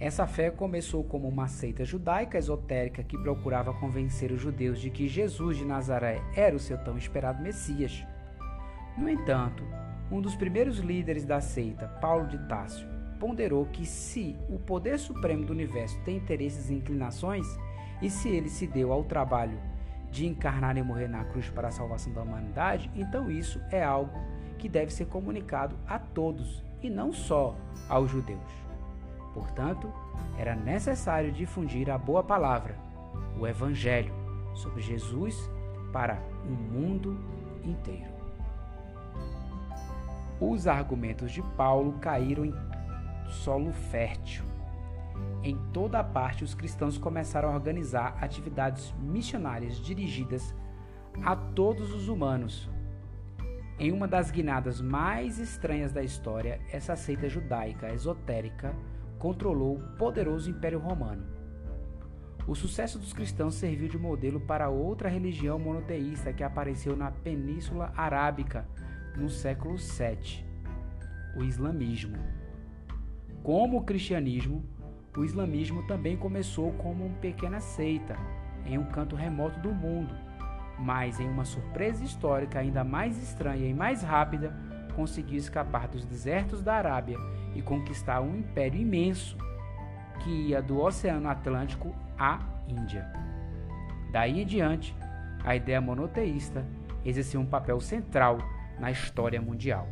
[0.00, 5.08] essa fé começou como uma seita judaica esotérica que procurava convencer os judeus de que
[5.08, 8.06] Jesus de Nazaré era o seu tão esperado Messias.
[8.96, 9.64] No entanto,
[10.10, 12.86] um dos primeiros líderes da seita, Paulo de Tássio,
[13.18, 17.46] ponderou que se o poder supremo do universo tem interesses e inclinações,
[18.00, 19.60] e se ele se deu ao trabalho
[20.12, 24.16] de encarnar e morrer na cruz para a salvação da humanidade, então isso é algo
[24.56, 27.56] que deve ser comunicado a todos e não só
[27.88, 28.67] aos judeus.
[29.34, 29.92] Portanto,
[30.36, 32.76] era necessário difundir a boa palavra,
[33.38, 34.12] o Evangelho,
[34.54, 35.50] sobre Jesus
[35.92, 37.18] para o mundo
[37.64, 38.12] inteiro.
[40.40, 42.54] Os argumentos de Paulo caíram em
[43.28, 44.44] solo fértil.
[45.42, 50.54] Em toda a parte, os cristãos começaram a organizar atividades missionárias dirigidas
[51.24, 52.68] a todos os humanos.
[53.78, 58.74] Em uma das guinadas mais estranhas da história, essa seita judaica esotérica
[59.18, 61.24] controlou o poderoso Império Romano.
[62.46, 67.92] O sucesso dos cristãos serviu de modelo para outra religião monoteísta que apareceu na Península
[67.94, 68.66] Arábica
[69.16, 70.44] no século VII,
[71.36, 72.16] o islamismo.
[73.42, 74.64] Como o cristianismo,
[75.16, 78.16] o islamismo também começou como uma pequena seita
[78.64, 80.14] em um canto remoto do mundo,
[80.78, 84.56] mas em uma surpresa histórica ainda mais estranha e mais rápida,
[84.94, 87.18] conseguiu escapar dos desertos da Arábia
[87.58, 89.36] e conquistar um império imenso
[90.20, 93.10] que ia do Oceano Atlântico à Índia.
[94.12, 94.94] Daí em diante,
[95.44, 96.64] a ideia monoteísta
[97.04, 98.38] exerceu um papel central
[98.78, 99.88] na história mundial.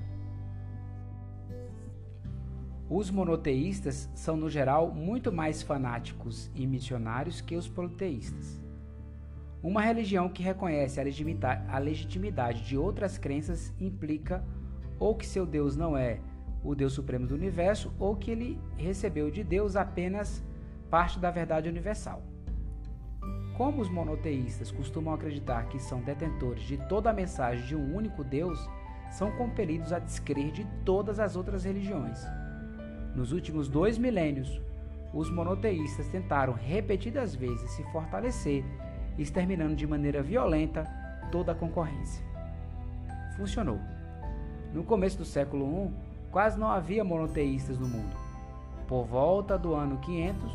[2.89, 8.63] Os monoteístas são, no geral, muito mais fanáticos e missionários que os politeístas.
[9.61, 14.45] Uma religião que reconhece a legitimidade de outras crenças implica
[15.01, 16.21] ou que seu Deus não é
[16.63, 20.45] o Deus Supremo do Universo ou que ele recebeu de Deus apenas
[20.91, 22.23] parte da verdade universal.
[23.57, 28.23] Como os monoteístas costumam acreditar que são detentores de toda a mensagem de um único
[28.23, 28.59] Deus,
[29.11, 32.21] são compelidos a descrer de todas as outras religiões.
[33.15, 34.61] Nos últimos dois milênios,
[35.15, 38.63] os monoteístas tentaram repetidas vezes se fortalecer,
[39.17, 40.85] exterminando de maneira violenta
[41.33, 42.23] toda a concorrência.
[43.37, 43.81] Funcionou.
[44.75, 46.06] No começo do século I,
[46.37, 48.15] quase não havia monoteístas no mundo.
[48.87, 50.53] Por volta do ano 500,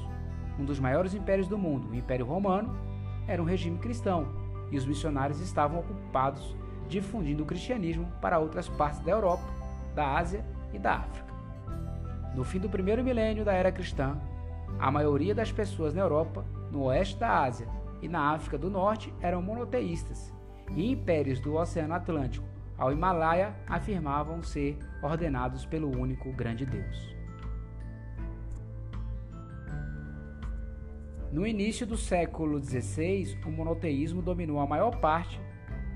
[0.60, 2.78] um dos maiores impérios do mundo, o Império Romano,
[3.28, 4.28] era um regime cristão
[4.70, 6.56] e os missionários estavam ocupados
[6.88, 9.42] difundindo o cristianismo para outras partes da Europa,
[9.96, 11.34] da Ásia e da África.
[12.36, 14.16] No fim do primeiro milênio da era cristã,
[14.78, 17.68] a maioria das pessoas na Europa, no oeste da Ásia
[18.04, 20.32] e na África do Norte eram monoteístas,
[20.76, 27.16] e impérios do Oceano Atlântico ao Himalaia afirmavam ser ordenados pelo único grande Deus.
[31.32, 35.40] No início do século XVI, o monoteísmo dominou a maior parte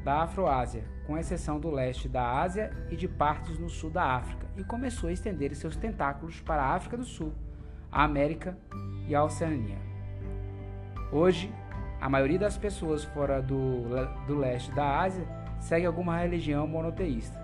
[0.03, 4.47] da Afroásia, com exceção do leste da Ásia e de partes no sul da África,
[4.55, 7.33] e começou a estender seus tentáculos para a África do Sul,
[7.91, 8.57] a América
[9.07, 9.77] e a Oceania.
[11.11, 11.53] Hoje,
[11.99, 13.83] a maioria das pessoas fora do,
[14.27, 15.27] do leste da Ásia
[15.59, 17.39] segue alguma religião monoteísta,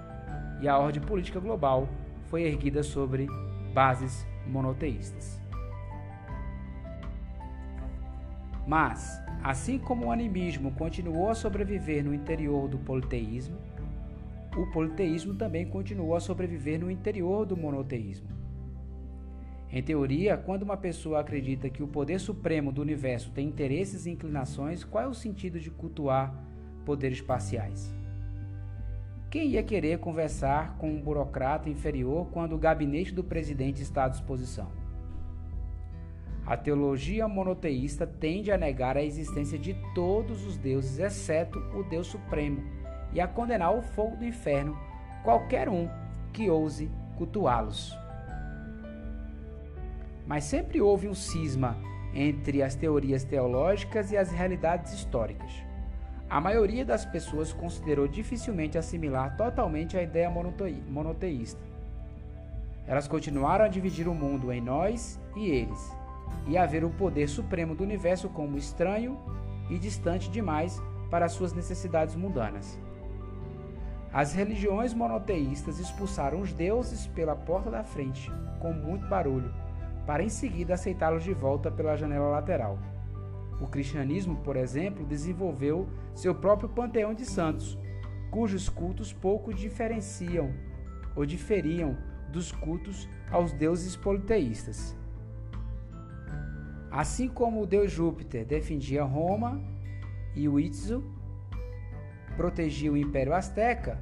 [0.62, 1.88] e a ordem política global
[2.26, 3.28] foi erguida sobre
[3.74, 5.42] bases monoteístas.
[8.68, 13.58] Mas, assim como o animismo continuou a sobreviver no interior do politeísmo,
[14.56, 18.28] o politeísmo também continuou a sobreviver no interior do monoteísmo.
[19.72, 24.10] Em teoria, quando uma pessoa acredita que o poder supremo do universo tem interesses e
[24.10, 26.36] inclinações, qual é o sentido de cultuar
[26.86, 28.01] poderes parciais?
[29.32, 34.10] Quem ia querer conversar com um burocrata inferior quando o gabinete do presidente está à
[34.10, 34.68] disposição?
[36.46, 42.08] A teologia monoteísta tende a negar a existência de todos os deuses, exceto o Deus
[42.08, 42.62] Supremo,
[43.14, 44.78] e a condenar ao fogo do inferno
[45.24, 45.88] qualquer um
[46.34, 47.98] que ouse cultuá-los.
[50.28, 51.78] Mas sempre houve um cisma
[52.14, 55.71] entre as teorias teológicas e as realidades históricas.
[56.32, 61.60] A maioria das pessoas considerou dificilmente assimilar totalmente a ideia monoteísta.
[62.88, 65.92] Elas continuaram a dividir o mundo em nós e eles,
[66.48, 69.20] e a ver o poder supremo do universo como estranho
[69.70, 72.80] e distante demais para suas necessidades mundanas.
[74.14, 79.54] As religiões monoteístas expulsaram os deuses pela porta da frente, com muito barulho,
[80.08, 82.80] para em seguida aceitá-los de volta pela janela lateral.
[83.62, 87.78] O cristianismo, por exemplo, desenvolveu seu próprio panteão de santos,
[88.32, 90.52] cujos cultos pouco diferenciam
[91.16, 91.96] ou diferiam
[92.32, 94.96] dos cultos aos deuses politeístas.
[96.90, 99.62] Assim como o deus Júpiter defendia Roma
[100.36, 101.04] e o Itzu
[102.36, 104.00] protegia o Império Azteca,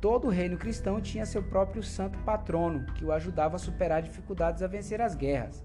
[0.00, 4.62] todo o reino cristão tinha seu próprio santo patrono que o ajudava a superar dificuldades
[4.62, 5.62] a vencer as guerras.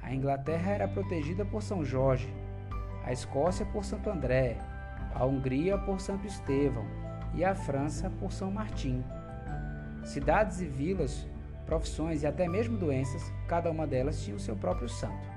[0.00, 2.32] A Inglaterra era protegida por São Jorge,
[3.04, 4.58] a Escócia por Santo André,
[5.14, 6.84] a Hungria por Santo Estevão
[7.34, 9.04] e a França por São Martim.
[10.04, 11.26] Cidades e vilas,
[11.66, 15.28] profissões e até mesmo doenças, cada uma delas tinha o seu próprio santo.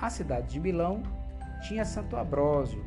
[0.00, 1.02] A cidade de Milão
[1.66, 2.84] tinha Santo Abrósio,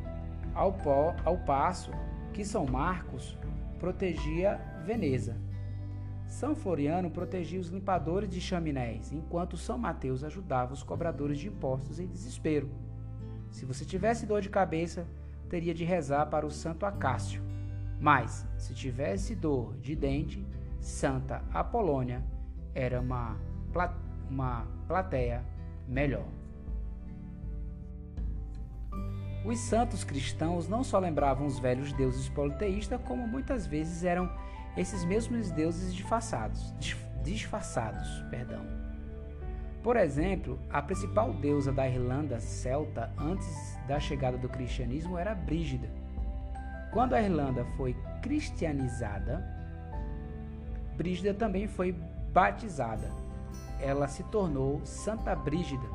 [0.54, 1.90] ao, pó, ao passo
[2.32, 3.38] que São Marcos
[3.78, 5.36] protegia Veneza.
[6.26, 12.00] São Floriano protegia os limpadores de chaminés, enquanto São Mateus ajudava os cobradores de impostos
[12.00, 12.68] em desespero.
[13.50, 15.06] Se você tivesse dor de cabeça,
[15.48, 17.42] teria de rezar para o Santo Acácio,
[17.98, 20.46] Mas, se tivesse dor de dente,
[20.80, 22.22] Santa Apolônia
[22.74, 23.36] era uma,
[24.28, 25.42] uma plateia
[25.88, 26.26] melhor.
[29.44, 34.30] Os santos cristãos não só lembravam os velhos deuses politeístas, como muitas vezes eram
[34.76, 36.74] esses mesmos deuses disfarçados,
[37.22, 38.85] disfarçados, perdão.
[39.86, 45.88] Por exemplo, a principal deusa da Irlanda celta antes da chegada do cristianismo era Brígida.
[46.92, 49.46] Quando a Irlanda foi cristianizada,
[50.96, 51.92] Brígida também foi
[52.32, 53.12] batizada.
[53.80, 55.86] Ela se tornou Santa Brígida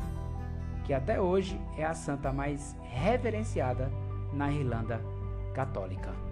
[0.86, 3.92] que até hoje é a santa mais reverenciada
[4.32, 5.02] na Irlanda
[5.54, 6.31] católica.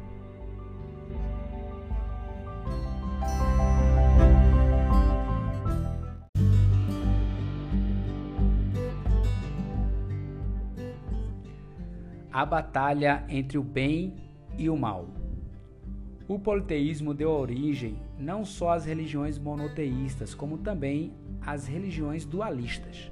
[12.31, 14.13] A batalha entre o bem
[14.55, 15.07] e o mal.
[16.27, 21.11] O politeísmo deu origem não só às religiões monoteístas, como também
[21.41, 23.11] às religiões dualistas.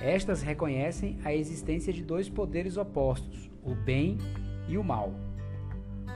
[0.00, 4.16] Estas reconhecem a existência de dois poderes opostos, o bem
[4.66, 5.12] e o mal.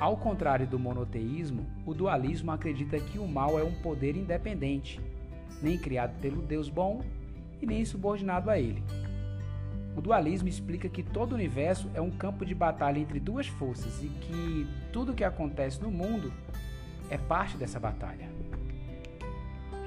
[0.01, 4.99] Ao contrário do monoteísmo, o dualismo acredita que o mal é um poder independente,
[5.63, 7.03] nem criado pelo Deus bom
[7.61, 8.83] e nem subordinado a ele.
[9.97, 14.03] O dualismo explica que todo o universo é um campo de batalha entre duas forças
[14.03, 16.31] e que tudo o que acontece no mundo
[17.09, 18.29] é parte dessa batalha.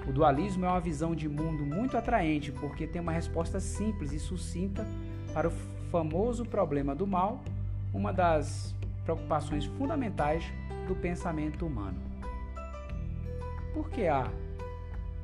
[0.08, 4.20] O dualismo é uma visão de mundo muito atraente porque tem uma resposta simples e
[4.20, 4.84] sucinta
[5.32, 5.52] para o
[5.92, 7.44] famoso problema do mal,
[7.94, 10.44] uma das preocupações fundamentais
[10.88, 12.00] do pensamento humano.
[13.76, 14.28] Por que há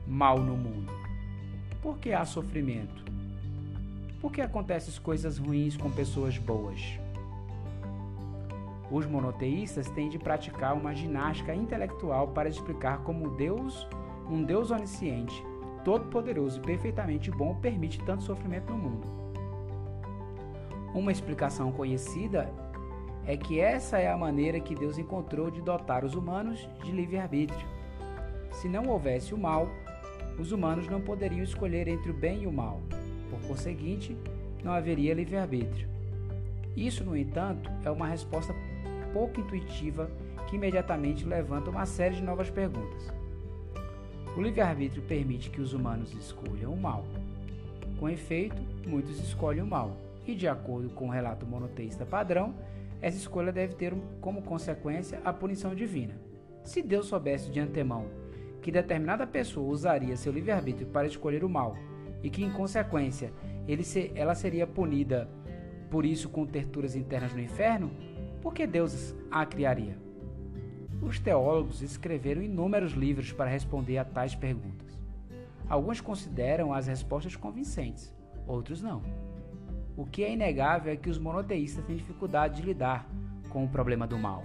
[0.05, 0.93] mal no mundo?
[1.81, 3.04] Por que há sofrimento?
[4.25, 6.81] Por que acontecem coisas ruins com pessoas boas?
[8.89, 13.87] Os monoteístas têm de praticar uma ginástica intelectual para explicar como Deus
[14.27, 15.45] um Deus onisciente,
[15.83, 19.07] todo-poderoso e perfeitamente bom permite tanto sofrimento no mundo.
[20.95, 22.51] Uma explicação conhecida
[23.27, 27.67] é que essa é a maneira que Deus encontrou de dotar os humanos de livre-arbítrio.
[28.53, 29.69] Se não houvesse o mal,
[30.39, 32.81] os humanos não poderiam escolher entre o bem e o mal.
[33.35, 34.17] Por conseguinte,
[34.63, 35.87] não haveria livre-arbítrio.
[36.75, 38.55] Isso, no entanto, é uma resposta
[39.11, 40.09] pouco intuitiva
[40.47, 43.13] que imediatamente levanta uma série de novas perguntas.
[44.37, 47.05] O livre-arbítrio permite que os humanos escolham o mal.
[47.99, 52.53] Com efeito, muitos escolhem o mal, e de acordo com o relato monoteísta padrão,
[53.01, 56.15] essa escolha deve ter como consequência a punição divina.
[56.63, 58.05] Se Deus soubesse de antemão
[58.61, 61.75] que determinada pessoa usaria seu livre-arbítrio para escolher o mal
[62.25, 63.31] e que, em consequência,
[63.83, 65.29] se, ela seria punida
[65.91, 67.91] por isso com terturas internas no inferno,
[68.41, 69.95] por que Deus a criaria?
[71.03, 74.99] Os teólogos escreveram inúmeros livros para responder a tais perguntas.
[75.69, 78.11] Alguns consideram as respostas convincentes,
[78.47, 79.03] outros não.
[79.95, 83.07] O que é inegável é que os monoteístas têm dificuldade de lidar
[83.49, 84.43] com o problema do mal.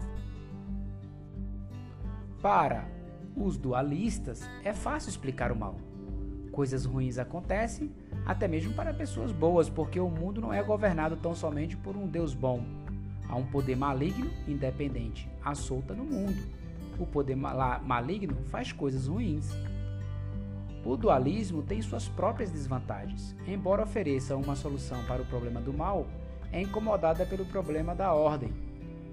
[2.42, 2.86] Para
[3.34, 5.76] os dualistas, é fácil explicar o mal.
[6.60, 7.90] Coisas ruins acontecem,
[8.26, 12.06] até mesmo para pessoas boas, porque o mundo não é governado tão somente por um
[12.06, 12.62] Deus bom,
[13.26, 16.36] Há um poder maligno independente à solta no mundo.
[16.98, 19.48] O poder maligno faz coisas ruins.
[20.84, 23.34] O dualismo tem suas próprias desvantagens.
[23.46, 26.06] Embora ofereça uma solução para o problema do mal,
[26.52, 28.52] é incomodada pelo problema da ordem.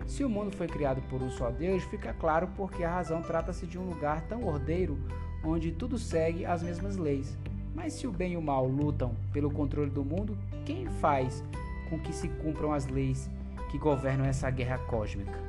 [0.06, 3.66] Se o mundo foi criado por um só Deus, fica claro porque a razão trata-se
[3.66, 5.00] de um lugar tão ordeiro
[5.48, 7.38] onde tudo segue as mesmas leis.
[7.74, 11.44] Mas se o bem e o mal lutam pelo controle do mundo, quem faz
[11.90, 13.30] com que se cumpram as leis
[13.70, 15.40] que governam essa guerra cósmica.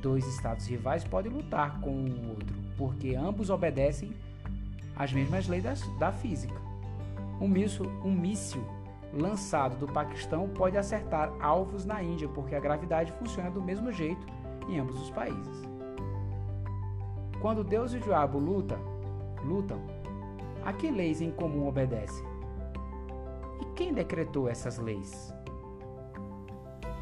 [0.00, 4.12] Dois estados rivais podem lutar com o outro, porque ambos obedecem
[4.96, 6.60] às mesmas leis da, da física.
[7.40, 8.64] Um míssil, um míssil
[9.12, 14.26] lançado do Paquistão pode acertar alvos na Índia, porque a gravidade funciona do mesmo jeito
[14.68, 15.71] em ambos os países.
[17.42, 18.78] Quando Deus e o diabo lutam,
[19.44, 19.80] lutam,
[20.64, 22.24] a que leis em comum obedecem?
[23.60, 25.34] E quem decretou essas leis?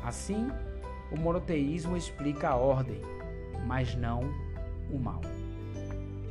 [0.02, 0.48] Assim,
[1.12, 3.02] o monoteísmo explica a ordem,
[3.66, 4.20] mas não
[4.90, 5.20] o mal.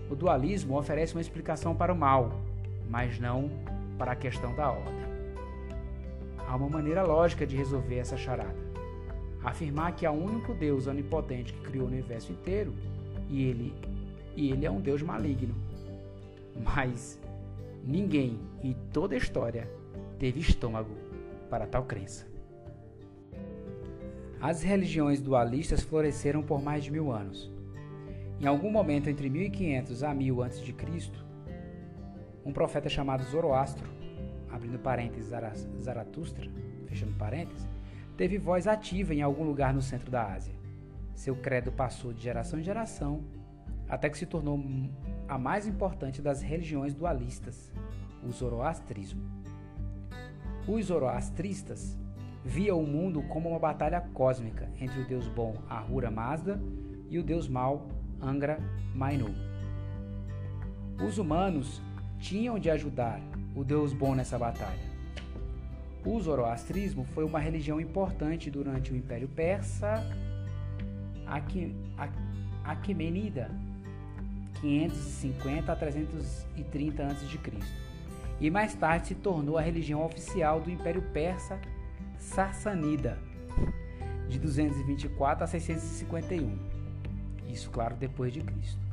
[0.09, 2.31] O dualismo oferece uma explicação para o mal,
[2.89, 3.51] mas não
[3.95, 5.05] para a questão da ordem.
[6.47, 8.57] Há uma maneira lógica de resolver essa charada.
[9.43, 12.73] Afirmar que há um único Deus onipotente que criou o universo inteiro
[13.29, 13.71] e ele,
[14.35, 15.55] e ele é um Deus maligno.
[16.63, 17.19] Mas
[17.83, 19.69] ninguém em toda a história
[20.17, 20.95] teve estômago
[21.49, 22.27] para tal crença.
[24.41, 27.51] As religiões dualistas floresceram por mais de mil anos.
[28.39, 30.75] Em algum momento entre 1500 a 1000 a.C.,
[32.45, 33.85] um profeta chamado Zoroastro,
[34.49, 35.33] abrindo parênteses
[35.81, 36.49] Zaratustra,
[36.87, 37.67] fechando parênteses,
[38.15, 40.53] teve voz ativa em algum lugar no centro da Ásia.
[41.13, 43.21] Seu credo passou de geração em geração,
[43.89, 44.63] até que se tornou
[45.27, 47.71] a mais importante das religiões dualistas,
[48.23, 49.21] o zoroastrismo.
[50.67, 51.97] Os zoroastristas
[52.45, 56.61] via o mundo como uma batalha cósmica entre o deus bom Ahura Mazda
[57.09, 57.87] e o deus mau
[58.21, 58.59] Angra
[58.93, 59.33] Mainyu.
[61.05, 61.81] Os humanos
[62.19, 63.19] tinham de ajudar
[63.55, 64.89] o deus bom nessa batalha.
[66.05, 70.03] O zoroastrismo foi uma religião importante durante o Império Persa
[72.63, 73.51] Aquemenida,
[74.61, 77.27] 550 a 330 a.C.
[78.39, 81.59] E mais tarde se tornou a religião oficial do Império Persa
[82.17, 83.17] Sassanida,
[84.27, 86.57] de 224 a 651.
[87.49, 88.89] Isso, claro, depois de Cristo.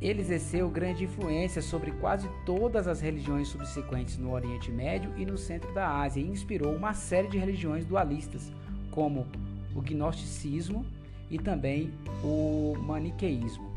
[0.00, 5.36] Ele exerceu grande influência sobre quase todas as religiões subsequentes no Oriente Médio e no
[5.36, 8.52] centro da Ásia e inspirou uma série de religiões dualistas,
[8.92, 9.26] como
[9.74, 10.86] o gnosticismo
[11.28, 11.92] e também
[12.22, 13.67] o maniqueísmo.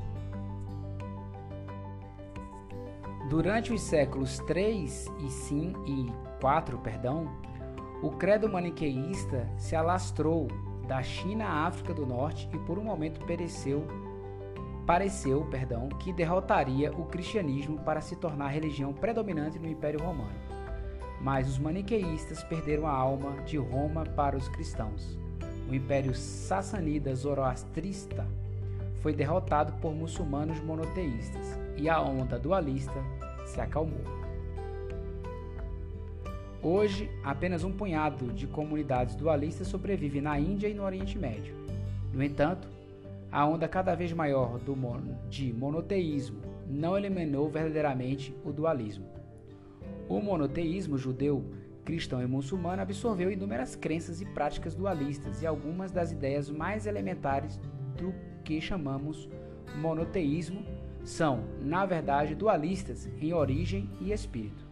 [3.31, 6.11] Durante os séculos 3 e 5 e
[6.41, 7.31] 4, perdão,
[8.03, 10.49] o credo maniqueísta se alastrou
[10.85, 13.87] da China à África do Norte e por um momento pereceu,
[14.85, 20.37] pareceu perdão, que derrotaria o cristianismo para se tornar a religião predominante no Império Romano.
[21.21, 25.17] Mas os maniqueístas perderam a alma de Roma para os cristãos.
[25.69, 28.27] O Império Sassanida Zoroastrista
[28.99, 33.01] foi derrotado por muçulmanos monoteístas e a onda dualista
[33.51, 34.01] se acalmou.
[36.63, 41.55] Hoje, apenas um punhado de comunidades dualistas sobrevive na Índia e no Oriente Médio.
[42.13, 42.67] No entanto,
[43.31, 44.59] a onda cada vez maior
[45.29, 49.05] de monoteísmo não eliminou verdadeiramente o dualismo.
[50.07, 51.43] O monoteísmo judeu,
[51.83, 57.59] cristão e muçulmano absorveu inúmeras crenças e práticas dualistas e algumas das ideias mais elementares
[57.97, 59.27] do que chamamos
[59.79, 60.63] monoteísmo
[61.03, 64.65] são, na verdade, dualistas em origem e espírito.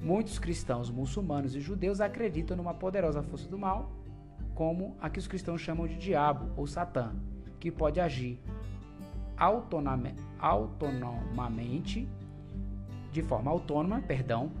[0.00, 3.90] Muitos cristãos muçulmanos e judeus acreditam numa poderosa força do mal,
[4.54, 7.12] como a que os cristãos chamam de diabo ou satã,
[7.58, 8.38] que pode agir
[10.38, 12.06] autonomamente,
[13.10, 14.52] de forma autônoma, perdão,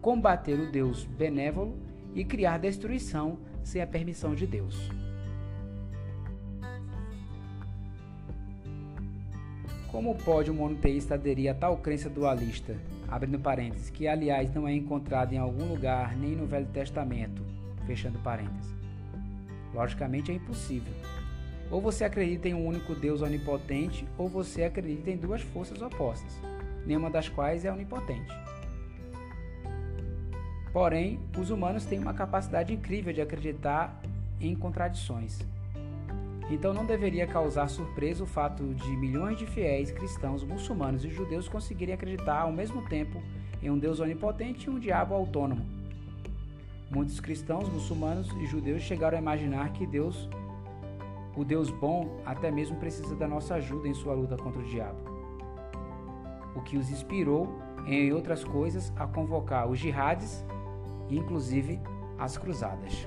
[0.00, 1.76] combater o Deus benévolo
[2.14, 4.90] e criar destruição sem a permissão de Deus.
[9.96, 12.76] Como pode um monoteísta aderir a tal crença dualista?
[13.08, 17.42] abrindo parênteses, que aliás não é encontrado em algum lugar nem no Velho Testamento,
[17.86, 18.74] fechando parênteses.
[19.72, 20.92] Logicamente é impossível.
[21.70, 26.38] Ou você acredita em um único Deus onipotente, ou você acredita em duas forças opostas,
[26.84, 28.34] nenhuma das quais é onipotente.
[30.74, 33.98] Porém, os humanos têm uma capacidade incrível de acreditar
[34.42, 35.38] em contradições.
[36.48, 41.48] Então não deveria causar surpresa o fato de milhões de fiéis cristãos, muçulmanos e judeus
[41.48, 43.20] conseguirem acreditar ao mesmo tempo
[43.62, 45.66] em um Deus onipotente e um diabo autônomo.
[46.88, 50.28] Muitos cristãos, muçulmanos e judeus chegaram a imaginar que Deus,
[51.36, 54.98] o Deus bom, até mesmo precisa da nossa ajuda em sua luta contra o diabo.
[56.54, 57.52] O que os inspirou,
[57.86, 60.44] em outras coisas, a convocar os jihadis
[61.10, 61.80] inclusive
[62.18, 63.06] as cruzadas.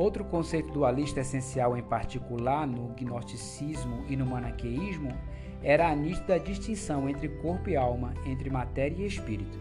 [0.00, 5.12] Outro conceito dualista essencial, em particular no gnosticismo e no maniqueísmo,
[5.62, 9.58] era a nítida distinção entre corpo e alma, entre matéria e espírito.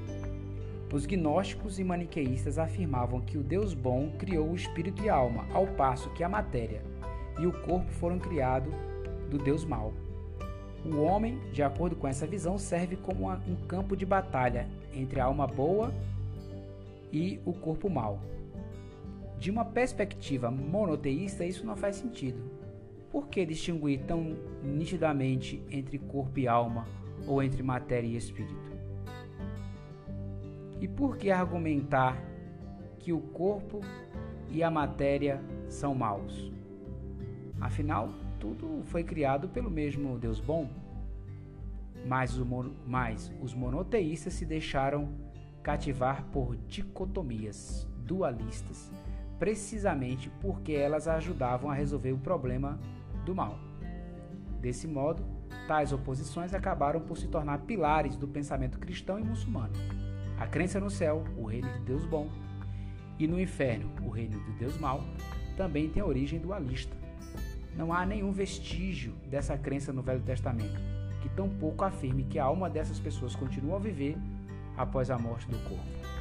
[0.93, 5.45] Os gnósticos e maniqueístas afirmavam que o Deus bom criou o espírito e a alma,
[5.53, 6.81] ao passo que a matéria
[7.37, 8.73] e o corpo foram criados
[9.29, 9.91] do Deus mau.
[10.85, 15.25] O homem, de acordo com essa visão, serve como um campo de batalha entre a
[15.25, 15.93] alma boa
[17.11, 18.21] e o corpo mau.
[19.39, 22.43] De uma perspectiva monoteísta, isso não faz sentido.
[23.09, 26.85] Por que distinguir tão nitidamente entre corpo e alma
[27.25, 28.69] ou entre matéria e espírito?
[30.81, 32.21] E por que argumentar
[32.99, 33.79] que o corpo
[34.49, 36.51] e a matéria são maus?
[37.61, 38.09] Afinal,
[38.41, 40.69] tudo foi criado pelo mesmo Deus bom.
[42.05, 42.37] Mas,
[42.85, 45.09] mas os monoteístas se deixaram
[45.63, 48.91] cativar por dicotomias dualistas
[49.39, 52.77] precisamente porque elas ajudavam a resolver o problema
[53.25, 53.57] do mal.
[54.59, 55.23] Desse modo,
[55.67, 59.73] tais oposições acabaram por se tornar pilares do pensamento cristão e muçulmano.
[60.37, 62.29] A crença no céu, o reino de Deus bom,
[63.19, 65.03] E no inferno, o reino do Deus mau,
[65.57, 66.95] também tem origem dualista.
[67.75, 70.79] Não há nenhum vestígio dessa crença no Velho Testamento,
[71.21, 74.17] que tampouco afirme que a alma dessas pessoas continua a viver
[74.77, 76.18] após a morte do corpo.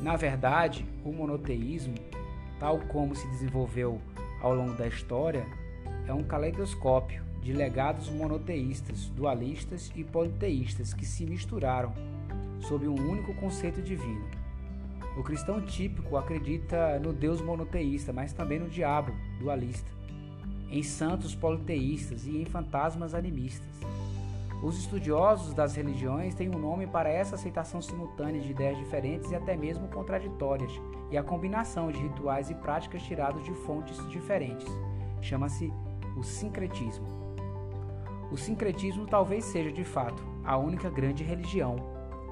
[0.00, 1.94] Na verdade, o monoteísmo,
[2.58, 4.00] tal como se desenvolveu
[4.40, 5.46] ao longo da história,
[6.06, 11.92] é um caleidoscópio de legados monoteístas, dualistas e politeístas que se misturaram
[12.60, 14.24] sob um único conceito divino.
[15.16, 19.90] O cristão típico acredita no Deus monoteísta, mas também no diabo dualista,
[20.70, 23.68] em santos politeístas e em fantasmas animistas.
[24.62, 29.34] Os estudiosos das religiões têm um nome para essa aceitação simultânea de ideias diferentes e
[29.34, 30.70] até mesmo contraditórias,
[31.10, 34.68] e a combinação de rituais e práticas tirados de fontes diferentes.
[35.22, 35.72] Chama-se
[36.16, 37.06] o sincretismo.
[38.30, 41.76] O sincretismo talvez seja, de fato, a única grande religião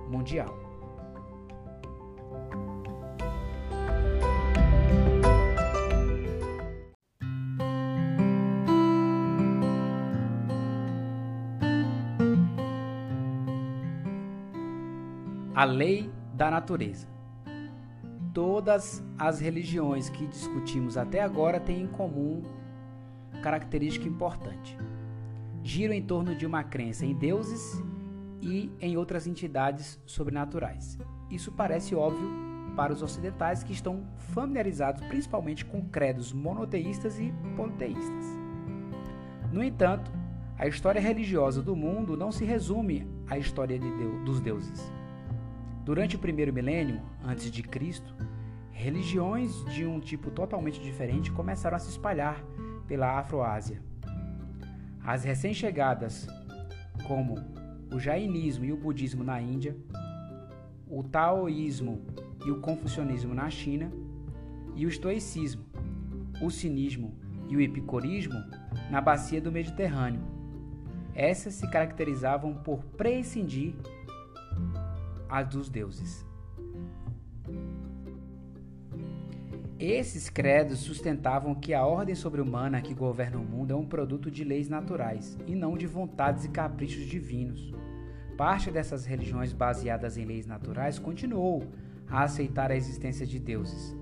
[0.08, 0.67] mundial.
[15.58, 17.08] A lei da natureza.
[18.32, 22.44] Todas as religiões que discutimos até agora têm em comum
[23.42, 24.78] característica importante.
[25.64, 27.82] Giram em torno de uma crença em deuses
[28.40, 30.96] e em outras entidades sobrenaturais.
[31.28, 32.30] Isso parece óbvio
[32.76, 38.26] para os ocidentais que estão familiarizados principalmente com credos monoteístas e politeístas.
[39.52, 40.08] No entanto,
[40.56, 44.97] a história religiosa do mundo não se resume à história de Deus, dos deuses.
[45.88, 48.14] Durante o primeiro milênio antes de Cristo,
[48.70, 52.44] religiões de um tipo totalmente diferente começaram a se espalhar
[52.86, 53.82] pela Afroásia.
[55.02, 56.28] As recém-chegadas,
[57.06, 57.36] como
[57.90, 59.74] o jainismo e o budismo na Índia,
[60.86, 62.04] o taoísmo
[62.44, 63.90] e o confucionismo na China,
[64.76, 65.64] e o estoicismo,
[66.42, 67.16] o cinismo
[67.48, 68.38] e o epicurismo
[68.90, 70.20] na bacia do Mediterrâneo.
[71.14, 73.74] Essas se caracterizavam por prescindir
[75.28, 76.26] as dos deuses.
[79.78, 84.42] Esses credos sustentavam que a ordem sobre-humana que governa o mundo é um produto de
[84.42, 87.72] leis naturais e não de vontades e caprichos divinos.
[88.36, 91.64] Parte dessas religiões baseadas em leis naturais continuou
[92.08, 93.96] a aceitar a existência de deuses,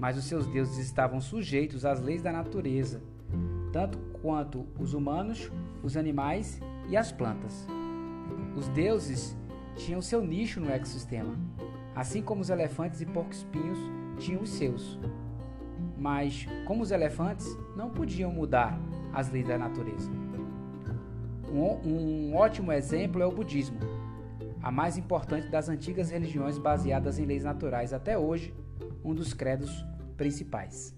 [0.00, 3.00] mas os seus deuses estavam sujeitos às leis da natureza,
[3.72, 5.48] tanto quanto os humanos,
[5.80, 7.68] os animais e as plantas.
[8.56, 9.36] Os deuses
[9.76, 11.34] tinham seu nicho no ecossistema,
[11.94, 13.78] assim como os elefantes e porco-espinhos
[14.18, 14.98] tinham os seus.
[15.98, 17.46] Mas, como os elefantes,
[17.76, 18.78] não podiam mudar
[19.12, 20.10] as leis da natureza.
[21.52, 23.78] Um, um ótimo exemplo é o budismo,
[24.62, 28.54] a mais importante das antigas religiões baseadas em leis naturais até hoje,
[29.04, 29.84] um dos credos
[30.16, 30.96] principais.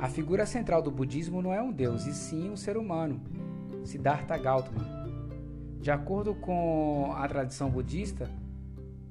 [0.00, 3.20] A figura central do budismo não é um deus, e sim um ser humano,
[3.84, 4.93] Siddhartha Gautama,
[5.84, 8.30] de acordo com a tradição budista,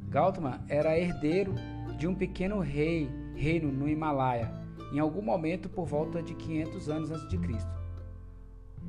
[0.10, 1.54] Gautama era herdeiro
[2.00, 4.52] de um pequeno rei, reino no Himalaia,
[4.92, 7.70] em algum momento por volta de 500 anos antes de Cristo.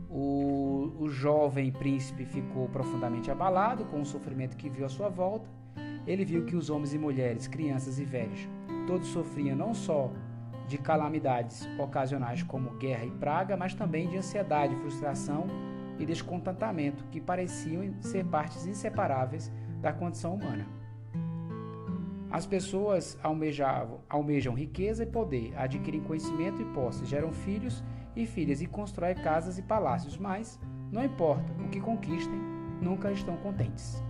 [0.09, 5.47] O, o jovem príncipe ficou profundamente abalado com o sofrimento que viu à sua volta.
[6.07, 8.49] Ele viu que os homens e mulheres, crianças e velhos,
[8.87, 10.11] todos sofriam não só
[10.67, 17.21] de calamidades ocasionais como guerra e praga, mas também de ansiedade, frustração e descontentamento que
[17.21, 20.67] pareciam ser partes inseparáveis da condição humana.
[22.31, 27.85] As pessoas almejavam, almejam riqueza e poder, adquirem conhecimento e posse, geram filhos
[28.17, 30.59] e filhas e constroem casas e palácios, mas,
[30.91, 32.41] não importa o que conquistem,
[32.81, 34.03] nunca estão contentes.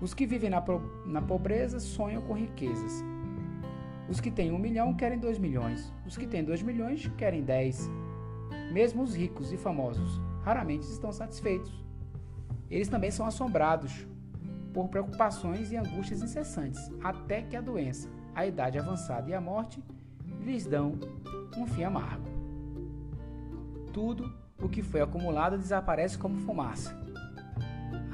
[0.00, 0.62] Os que vivem na,
[1.06, 3.04] na pobreza sonham com riquezas.
[4.08, 5.92] Os que têm um milhão querem dois milhões.
[6.06, 7.90] Os que têm dois milhões querem dez.
[8.72, 11.72] Mesmo os ricos e famosos raramente estão satisfeitos.
[12.70, 14.06] Eles também são assombrados
[14.72, 19.82] por preocupações e angústias incessantes, até que a doença, a idade avançada e a morte
[20.40, 20.92] lhes dão
[21.56, 22.26] um fim amargo.
[23.92, 26.98] Tudo o que foi acumulado desaparece como fumaça.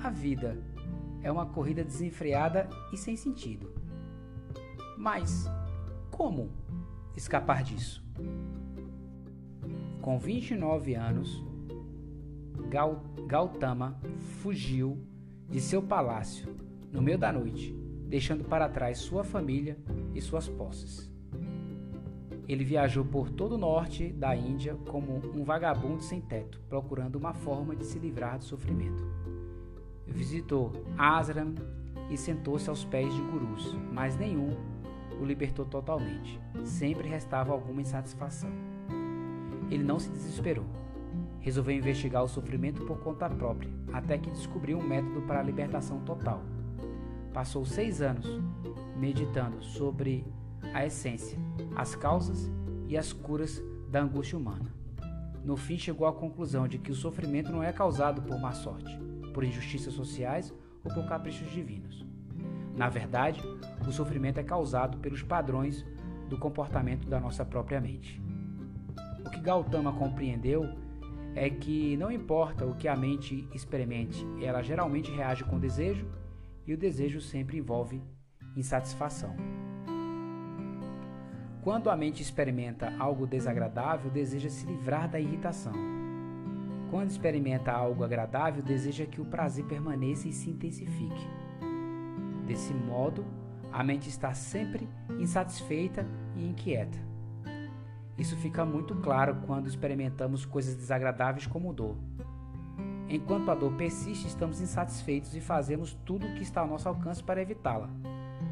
[0.05, 0.59] A vida
[1.23, 3.73] é uma corrida desenfreada e sem sentido.
[4.97, 5.51] Mas
[6.11, 6.51] como
[7.17, 8.05] escapar disso?
[10.03, 11.43] Com 29 anos,
[13.27, 14.01] Gautama
[14.43, 14.99] fugiu
[15.49, 16.55] de seu palácio
[16.93, 17.75] no meio da noite,
[18.07, 19.79] deixando para trás sua família
[20.15, 21.11] e suas posses.
[22.49, 27.33] Ele viajou por todo o norte da Índia como um vagabundo sem teto, procurando uma
[27.33, 29.05] forma de se livrar do sofrimento.
[30.05, 31.55] Visitou Asram
[32.11, 34.51] e sentou-se aos pés de gurus, mas nenhum
[35.21, 36.41] o libertou totalmente.
[36.65, 38.51] Sempre restava alguma insatisfação.
[39.71, 40.67] Ele não se desesperou.
[41.41, 46.01] Resolveu investigar o sofrimento por conta própria, até que descobriu um método para a libertação
[46.01, 46.43] total.
[47.33, 48.27] Passou seis anos
[48.97, 50.25] meditando sobre
[50.75, 51.39] a essência,
[51.75, 52.51] as causas
[52.89, 54.75] e as curas da angústia humana.
[55.43, 58.99] No fim, chegou à conclusão de que o sofrimento não é causado por má sorte,
[59.33, 60.53] por injustiças sociais
[60.85, 62.05] ou por caprichos divinos.
[62.77, 63.43] Na verdade,
[63.87, 65.85] o sofrimento é causado pelos padrões
[66.29, 68.21] do comportamento da nossa própria mente.
[69.25, 70.69] O que Gautama compreendeu
[71.35, 76.07] é que não importa o que a mente experimente, ela geralmente reage com desejo
[76.67, 78.03] e o desejo sempre envolve
[78.57, 79.35] insatisfação.
[81.63, 85.75] Quando a mente experimenta algo desagradável, deseja se livrar da irritação.
[86.91, 91.29] Quando experimenta algo agradável, deseja que o prazer permaneça e se intensifique.
[92.47, 93.25] Desse modo,
[93.71, 96.05] a mente está sempre insatisfeita
[96.35, 97.10] e inquieta.
[98.21, 101.97] Isso fica muito claro quando experimentamos coisas desagradáveis como dor.
[103.09, 107.25] Enquanto a dor persiste, estamos insatisfeitos e fazemos tudo o que está ao nosso alcance
[107.25, 107.89] para evitá-la.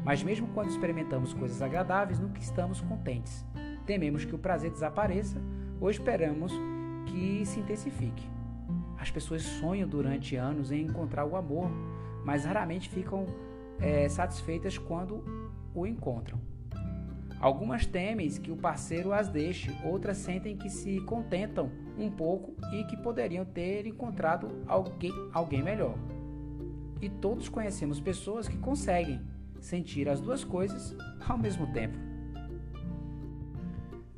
[0.03, 3.45] Mas mesmo quando experimentamos coisas agradáveis, nunca estamos contentes.
[3.85, 5.39] Tememos que o prazer desapareça
[5.79, 6.51] ou esperamos
[7.05, 8.27] que se intensifique.
[8.97, 11.69] As pessoas sonham durante anos em encontrar o amor,
[12.25, 13.27] mas raramente ficam
[13.79, 15.23] é, satisfeitas quando
[15.75, 16.48] o encontram.
[17.39, 22.83] Algumas temem que o parceiro as deixe, outras sentem que se contentam um pouco e
[22.83, 25.95] que poderiam ter encontrado alguém, alguém melhor.
[27.01, 29.21] E todos conhecemos pessoas que conseguem
[29.61, 30.93] sentir as duas coisas
[31.25, 31.97] ao mesmo tempo.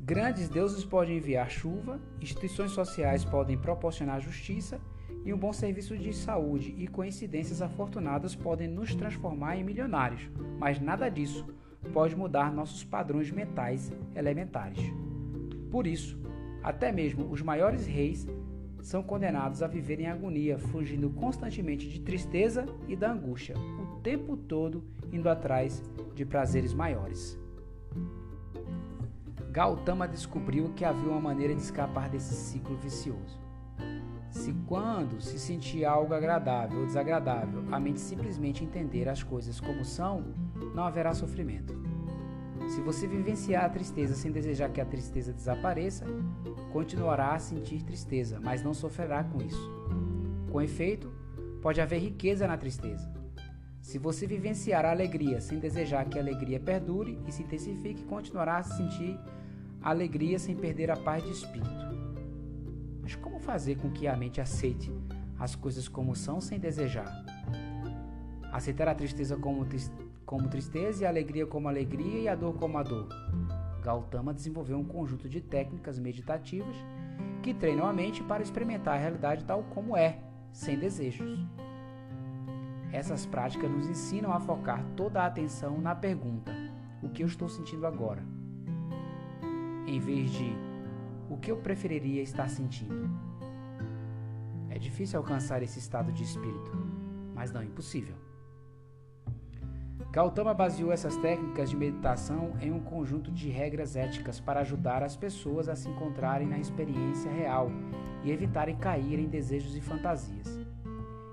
[0.00, 4.80] Grandes deuses podem enviar chuva, instituições sociais podem proporcionar justiça
[5.24, 10.80] e um bom serviço de saúde e coincidências afortunadas podem nos transformar em milionários, mas
[10.80, 11.46] nada disso
[11.92, 14.78] pode mudar nossos padrões mentais elementares.
[15.70, 16.18] Por isso,
[16.62, 18.26] até mesmo os maiores reis
[18.80, 24.36] são condenados a viver em agonia, fugindo constantemente de tristeza e da angústia, o tempo
[24.36, 25.82] todo indo atrás
[26.14, 27.38] de prazeres maiores.
[29.50, 33.40] Gautama descobriu que havia uma maneira de escapar desse ciclo vicioso.
[34.30, 39.84] Se quando se sentir algo agradável ou desagradável, a mente simplesmente entender as coisas como
[39.84, 40.24] são,
[40.74, 41.74] não haverá sofrimento.
[42.68, 46.06] Se você vivenciar a tristeza sem desejar que a tristeza desapareça,
[46.72, 49.70] continuará a sentir tristeza, mas não sofrerá com isso.
[50.50, 51.12] Com efeito,
[51.60, 53.12] pode haver riqueza na tristeza.
[53.80, 58.58] Se você vivenciar a alegria sem desejar que a alegria perdure e se intensifique, continuará
[58.58, 59.18] a sentir
[59.82, 61.92] alegria sem perder a paz de espírito.
[63.02, 64.92] Mas como fazer com que a mente aceite
[65.38, 67.24] as coisas como são sem desejar?
[68.52, 69.66] Aceitar a tristeza como,
[70.32, 73.06] como tristeza e a alegria como alegria e a dor como a dor.
[73.82, 76.74] Gautama desenvolveu um conjunto de técnicas meditativas
[77.42, 80.20] que treinam a mente para experimentar a realidade tal como é,
[80.50, 81.38] sem desejos.
[82.90, 86.50] Essas práticas nos ensinam a focar toda a atenção na pergunta:
[87.02, 88.24] o que eu estou sentindo agora?
[89.86, 90.50] Em vez de
[91.28, 93.10] o que eu preferiria estar sentindo.
[94.70, 96.72] É difícil alcançar esse estado de espírito,
[97.34, 98.31] mas não impossível.
[100.12, 105.16] Gautama baseou essas técnicas de meditação em um conjunto de regras éticas para ajudar as
[105.16, 107.72] pessoas a se encontrarem na experiência real
[108.22, 110.60] e evitarem cair em desejos e fantasias.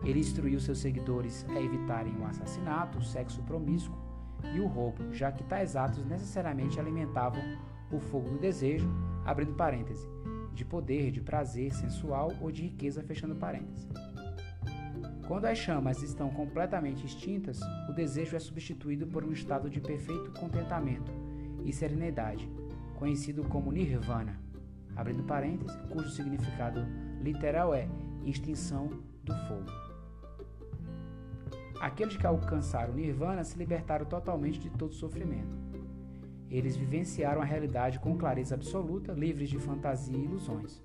[0.01, 3.97] Ele instruiu seus seguidores a evitarem o assassinato, o sexo promíscuo
[4.55, 7.41] e o roubo, já que tais atos necessariamente alimentavam
[7.91, 8.89] o fogo do desejo,
[9.25, 10.07] abrindo parêntese,
[10.53, 13.89] de poder, de prazer sensual ou de riqueza, fechando parêntese.
[15.29, 20.31] Quando as chamas estão completamente extintas, o desejo é substituído por um estado de perfeito
[20.31, 21.11] contentamento
[21.63, 22.51] e serenidade,
[22.95, 24.41] conhecido como nirvana,
[24.95, 26.83] abrindo parênteses, cujo significado
[27.21, 27.87] literal é
[28.25, 28.89] extinção
[29.23, 29.69] do fogo.
[31.79, 35.55] Aqueles que alcançaram nirvana se libertaram totalmente de todo sofrimento.
[36.49, 40.81] Eles vivenciaram a realidade com clareza absoluta, livres de fantasia e ilusões.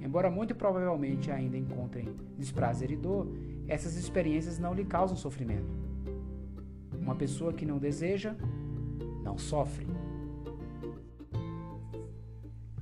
[0.00, 3.28] Embora muito provavelmente ainda encontrem desprazer e dor,
[3.72, 5.78] essas experiências não lhe causam sofrimento.
[7.00, 8.36] Uma pessoa que não deseja,
[9.24, 9.86] não sofre.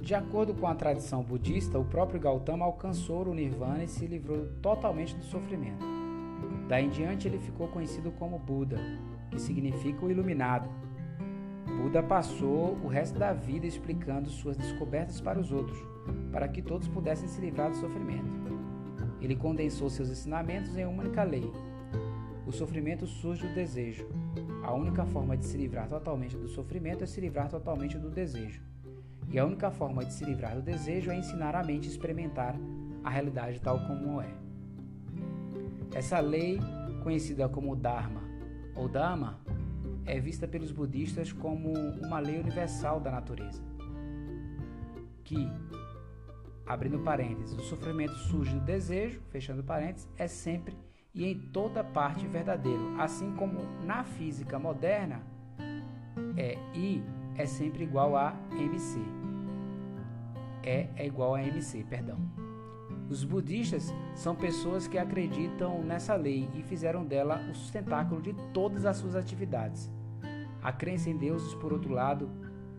[0.03, 4.49] De acordo com a tradição budista, o próprio Gautama alcançou o Nirvana e se livrou
[4.61, 5.87] totalmente do sofrimento.
[6.67, 8.81] Daí em diante ele ficou conhecido como Buda,
[9.31, 10.69] que significa o iluminado.
[11.81, 15.79] Buda passou o resto da vida explicando suas descobertas para os outros,
[16.33, 18.50] para que todos pudessem se livrar do sofrimento.
[19.21, 21.51] Ele condensou seus ensinamentos em uma única lei.
[22.47, 24.07] O sofrimento surge do desejo.
[24.63, 28.63] A única forma de se livrar totalmente do sofrimento é se livrar totalmente do desejo.
[29.31, 32.57] E a única forma de se livrar do desejo é ensinar a mente a experimentar
[33.05, 34.29] a realidade tal como é.
[35.95, 36.59] Essa lei,
[37.03, 38.23] conhecida como Dharma
[38.75, 39.39] ou Dhamma,
[40.05, 43.63] é vista pelos budistas como uma lei universal da natureza,
[45.23, 45.49] que,
[46.71, 50.77] abrindo parênteses, o sofrimento surge do desejo, fechando parênteses, é sempre
[51.13, 55.21] e em toda parte verdadeiro, assim como na física moderna
[56.37, 57.03] é I
[57.37, 59.01] é sempre igual a MC.
[60.63, 62.19] É é igual a MC, perdão.
[63.09, 68.85] Os budistas são pessoas que acreditam nessa lei e fizeram dela o sustentáculo de todas
[68.85, 69.91] as suas atividades.
[70.63, 72.31] A crença em deuses, por outro lado,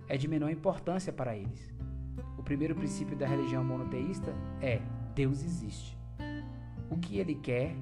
[0.08, 1.71] é de menor importância para eles.
[2.42, 4.82] O primeiro princípio da religião monoteísta é:
[5.14, 5.96] Deus existe.
[6.90, 7.76] O que ele quer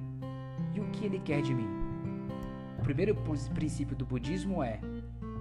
[0.74, 1.66] e o que ele quer de mim.
[2.78, 3.16] O primeiro
[3.54, 4.78] princípio do budismo é: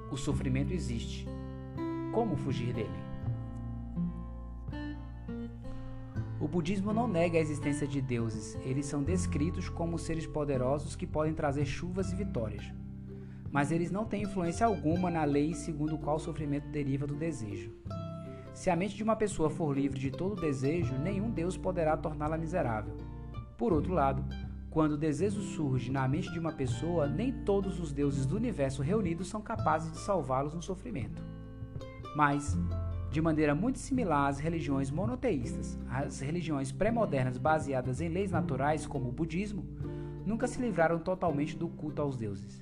[0.10, 1.28] o sofrimento existe.
[2.14, 2.90] Como fugir dele?
[6.40, 11.06] O budismo não nega a existência de deuses, eles são descritos como seres poderosos que
[11.06, 12.64] podem trazer chuvas e vitórias.
[13.52, 17.74] Mas eles não têm influência alguma na lei segundo qual o sofrimento deriva do desejo.
[18.60, 22.38] Se a mente de uma pessoa for livre de todo desejo, nenhum Deus poderá torná-la
[22.38, 22.93] miserável.
[23.57, 24.22] Por outro lado,
[24.70, 28.82] quando o desejo surge na mente de uma pessoa, nem todos os deuses do universo
[28.82, 31.24] reunidos são capazes de salvá-los no sofrimento.
[32.18, 32.60] Mas,
[33.10, 39.07] de maneira muito similar às religiões monoteístas, as religiões pré-modernas baseadas em leis naturais, como
[39.07, 39.64] o budismo,
[40.26, 42.62] nunca se livraram totalmente do culto aos deuses.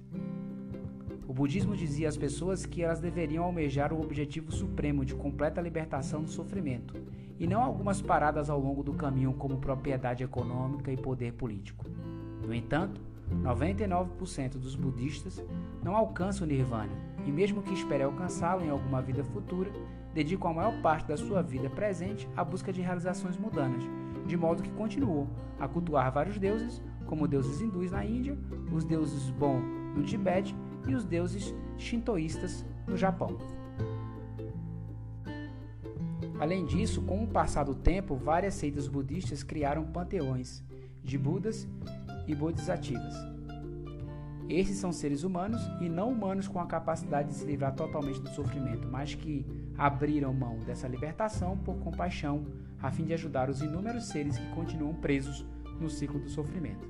[1.27, 6.23] O budismo dizia às pessoas que elas deveriam almejar o objetivo supremo de completa libertação
[6.23, 6.95] do sofrimento,
[7.37, 11.85] e não algumas paradas ao longo do caminho como propriedade econômica e poder político.
[12.45, 13.01] No entanto,
[13.43, 15.43] 99% dos budistas
[15.83, 16.93] não alcançam o nirvana,
[17.25, 19.69] e mesmo que espere alcançá-lo em alguma vida futura,
[20.13, 23.83] dedicam a maior parte da sua vida presente à busca de realizações mundanas,
[24.25, 25.27] de modo que continuam
[25.59, 28.37] a cultuar vários deuses, como deuses hindus na Índia,
[28.71, 29.59] os deuses Bon
[29.93, 30.55] no Tibete
[30.87, 33.37] e os deuses shintoístas no Japão.
[36.39, 40.63] Além disso, com o passar do tempo, várias seitas budistas criaram panteões
[41.03, 41.67] de Budas
[42.27, 43.15] e Bodhisattvas.
[44.49, 48.29] Esses são seres humanos e não humanos com a capacidade de se livrar totalmente do
[48.29, 49.45] sofrimento, mas que
[49.77, 52.45] abriram mão dessa libertação por compaixão,
[52.81, 55.45] a fim de ajudar os inúmeros seres que continuam presos
[55.81, 56.87] no ciclo do sofrimento.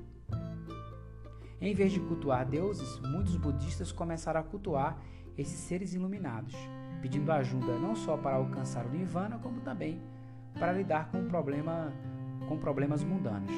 [1.60, 4.96] Em vez de cultuar deuses, muitos budistas começaram a cultuar
[5.36, 6.54] esses seres iluminados,
[7.02, 10.00] pedindo ajuda não só para alcançar o nirvana, como também
[10.54, 11.92] para lidar com, problema,
[12.48, 13.52] com problemas mundanos.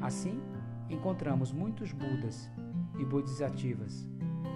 [0.00, 0.40] Assim,
[0.88, 2.48] encontramos muitos Budas
[2.98, 4.08] e Bodhisattvas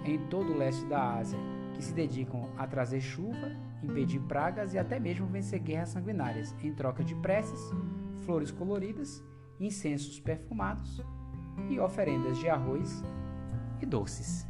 [0.05, 1.39] em todo o leste da Ásia
[1.73, 3.51] que se dedicam a trazer chuva,
[3.83, 7.59] impedir pragas e até mesmo vencer guerras sanguinárias em troca de preces,
[8.25, 9.21] flores coloridas,
[9.59, 11.03] incensos perfumados
[11.69, 13.03] e oferendas de arroz
[13.81, 14.47] e doces.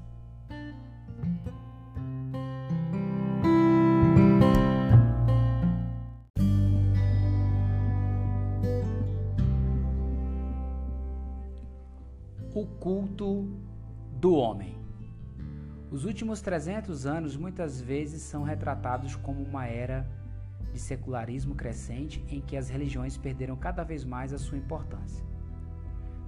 [12.54, 13.48] O culto
[14.20, 14.78] do homem.
[15.92, 20.08] Os últimos 300 anos muitas vezes são retratados como uma era
[20.72, 25.33] de secularismo crescente em que as religiões perderam cada vez mais a sua importância.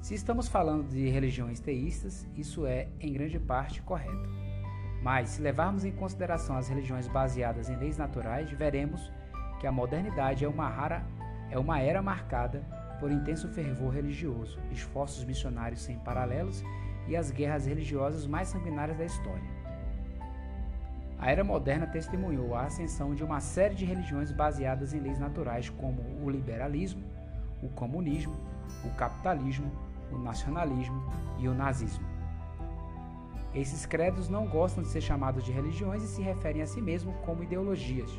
[0.05, 4.29] Se estamos falando de religiões teístas, isso é, em grande parte, correto.
[5.01, 9.11] Mas, se levarmos em consideração as religiões baseadas em leis naturais, veremos
[9.59, 11.03] que a modernidade é uma, rara,
[11.49, 12.63] é uma era marcada
[12.99, 16.63] por intenso fervor religioso, esforços missionários sem paralelos
[17.07, 19.49] e as guerras religiosas mais sanguinárias da história.
[21.17, 25.67] A era moderna testemunhou a ascensão de uma série de religiões baseadas em leis naturais,
[25.67, 27.01] como o liberalismo,
[27.63, 28.35] o comunismo,
[28.83, 29.71] o capitalismo,
[30.11, 31.03] o nacionalismo
[31.37, 32.05] e o nazismo.
[33.55, 37.15] Esses credos não gostam de ser chamados de religiões e se referem a si mesmos
[37.25, 38.11] como ideologias.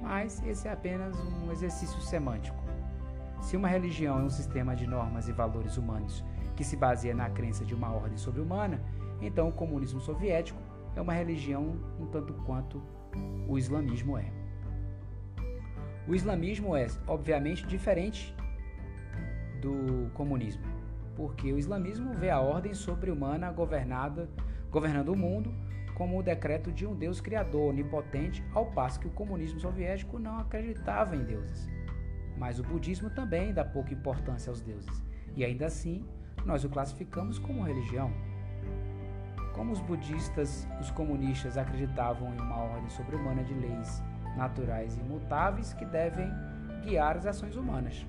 [0.00, 2.62] Mas esse é apenas um exercício semântico.
[3.40, 6.22] Se uma religião é um sistema de normas e valores humanos
[6.54, 8.82] que se baseia na crença de uma ordem sobre-humana,
[9.22, 10.60] então o comunismo soviético
[10.94, 12.82] é uma religião um tanto quanto
[13.48, 14.30] o islamismo é.
[16.06, 18.34] O islamismo é, obviamente, diferente
[19.62, 20.79] do comunismo
[21.20, 24.26] porque o islamismo vê a ordem sobre-humana governada,
[24.70, 25.54] governando o mundo
[25.94, 30.38] como o decreto de um Deus criador onipotente, ao passo que o comunismo soviético não
[30.38, 31.68] acreditava em deuses.
[32.38, 35.04] Mas o budismo também dá pouca importância aos deuses,
[35.36, 36.06] e ainda assim
[36.46, 38.10] nós o classificamos como religião.
[39.52, 44.02] Como os budistas, os comunistas acreditavam em uma ordem sobre-humana de leis
[44.38, 46.32] naturais e imutáveis que devem
[46.82, 48.06] guiar as ações humanas.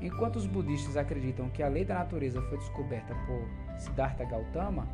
[0.00, 4.86] Enquanto os budistas acreditam que a lei da natureza foi descoberta por Siddhartha Gautama,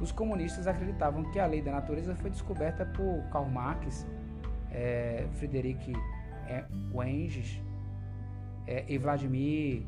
[0.00, 4.06] os comunistas acreditavam que a lei da natureza foi descoberta por Karl Marx,
[4.70, 5.92] é, Friedrich
[6.92, 7.60] Engels
[8.66, 9.82] é, e Vladimir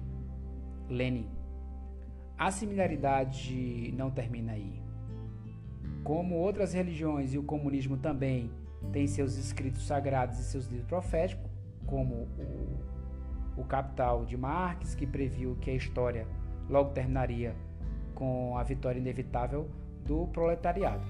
[0.89, 1.29] Lenin.
[2.39, 4.81] A similaridade não termina aí.
[6.05, 8.51] Como outras religiões e o comunismo também
[8.93, 11.51] têm seus escritos sagrados e seus livros proféticos,
[11.85, 12.98] como o,
[13.59, 16.27] o Capital de Marx, que previu que a história
[16.69, 17.55] logo terminaria
[18.15, 19.69] com a vitória inevitável
[20.05, 21.05] do proletariado.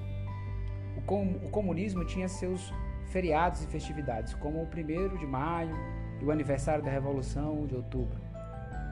[0.96, 2.72] O, com, o comunismo tinha seus
[3.06, 5.74] feriados e festividades, como o 1 de maio
[6.20, 8.18] e o aniversário da Revolução de Outubro.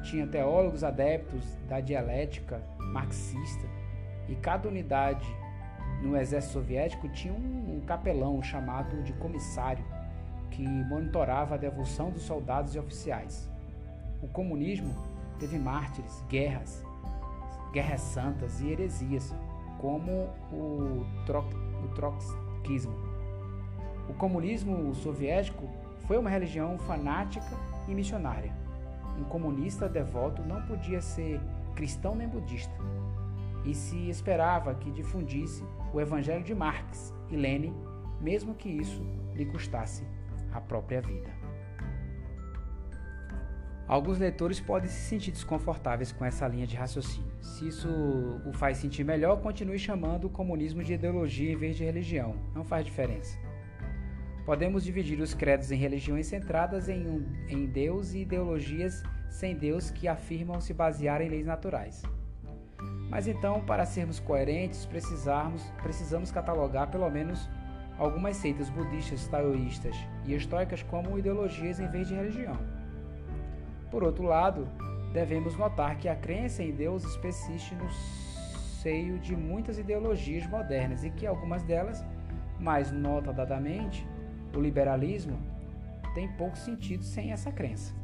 [0.02, 3.66] Tinha teólogos adeptos da dialética marxista
[4.28, 5.26] e cada unidade
[6.02, 9.84] no exército soviético tinha um capelão chamado de comissário
[10.51, 13.51] que monitorava a devoção dos soldados e oficiais.
[14.22, 14.94] O comunismo
[15.38, 16.84] teve mártires, guerras,
[17.72, 19.34] guerras santas e heresias,
[19.78, 21.53] como o, troc,
[21.84, 22.94] o trotskismo.
[24.09, 25.68] O comunismo soviético
[26.07, 27.47] foi uma religião fanática
[27.86, 28.53] e missionária.
[29.18, 31.40] Um comunista devoto não podia ser
[31.74, 32.74] cristão nem budista,
[33.64, 37.74] e se esperava que difundisse o evangelho de Marx e Lenin,
[38.20, 39.03] mesmo que isso
[39.34, 40.07] lhe custasse
[40.57, 41.30] a própria vida.
[43.88, 47.30] Alguns leitores podem se sentir desconfortáveis com essa linha de raciocínio.
[47.40, 47.88] Se isso
[48.44, 52.34] o faz sentir melhor, continue chamando o comunismo de ideologia em vez de religião.
[52.52, 53.38] Não faz diferença.
[54.44, 59.90] Podemos dividir os credos em religiões centradas em, um, em Deus e ideologias sem Deus
[59.90, 62.02] que afirmam se basear em leis naturais.
[63.09, 67.48] Mas então, para sermos coerentes, precisamos catalogar pelo menos
[67.99, 72.57] algumas seitas budistas, taoístas e estoicas como ideologias em vez de religião.
[73.90, 74.68] Por outro lado,
[75.12, 77.88] devemos notar que a crença em Deus persiste no
[78.82, 82.05] seio de muitas ideologias modernas e que algumas delas,
[82.61, 84.07] mais notadamente
[84.55, 85.38] o liberalismo,
[86.14, 87.94] têm pouco sentido sem essa crença.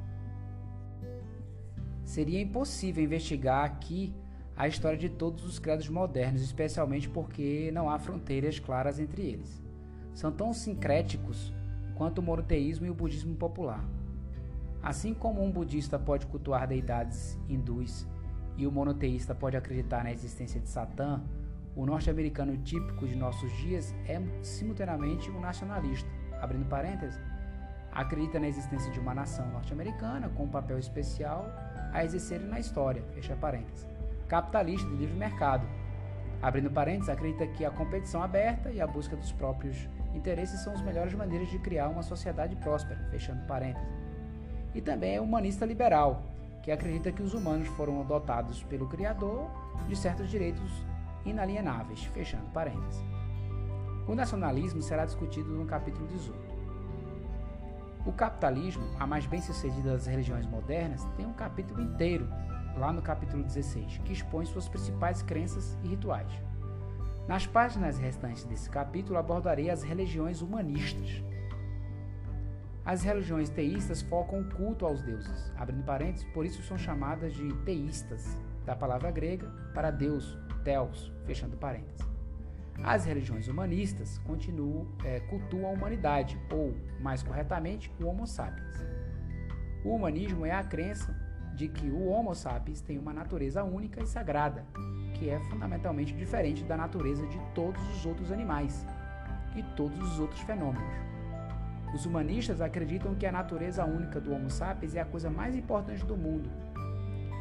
[2.05, 4.15] Seria impossível investigar aqui
[4.57, 9.62] a história de todos os credos modernos, especialmente porque não há fronteiras claras entre eles.
[10.15, 11.53] São tão sincréticos
[11.95, 13.85] quanto o monoteísmo e o budismo popular.
[14.83, 18.07] Assim como um budista pode cultuar deidades hindus
[18.57, 21.23] e o monoteísta pode acreditar na existência de Satã,
[21.75, 26.09] o norte-americano típico de nossos dias é simultaneamente um nacionalista.
[26.41, 27.19] Abrindo parênteses,
[27.93, 31.47] acredita na existência de uma nação norte-americana com um papel especial
[31.93, 33.03] a exercer na história.
[33.15, 33.87] Fecha parênteses
[34.33, 35.67] capitalista de livre mercado.
[36.41, 39.77] Abrindo parênteses, acredita que a competição aberta e a busca dos próprios
[40.15, 43.89] interesses são as melhores maneiras de criar uma sociedade próspera, fechando parênteses.
[44.75, 46.23] E também é humanista liberal,
[46.63, 49.51] que acredita que os humanos foram dotados pelo Criador
[49.89, 50.71] de certos direitos
[51.25, 53.03] inalienáveis, fechando parênteses.
[54.07, 56.53] O nacionalismo será discutido no capítulo 18.
[58.05, 62.29] O capitalismo, a mais bem-sucedida das religiões modernas, tem um capítulo inteiro
[62.77, 66.33] lá no capítulo 16, que expõe suas principais crenças e rituais.
[67.29, 71.23] Nas páginas restantes desse capítulo abordarei as religiões humanistas.
[72.85, 77.53] As religiões teístas focam o culto aos deuses, abrindo parênteses, por isso são chamadas de
[77.65, 82.05] teístas, da palavra grega para Deus, Theos, fechando parênteses.
[82.83, 88.77] As religiões humanistas continuam, é, cultuam a humanidade, ou, mais corretamente, o Homo sapiens.
[89.85, 91.17] O humanismo é a crença
[91.55, 94.65] de que o Homo sapiens tem uma natureza única e sagrada,
[95.15, 98.87] que é fundamentalmente diferente da natureza de todos os outros animais
[99.55, 100.95] e todos os outros fenômenos.
[101.95, 106.05] Os humanistas acreditam que a natureza única do Homo sapiens é a coisa mais importante
[106.07, 106.51] do mundo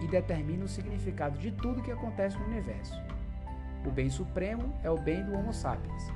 [0.01, 2.99] e determina o significado de tudo que acontece no universo.
[3.86, 6.12] O bem supremo é o bem do Homo sapiens.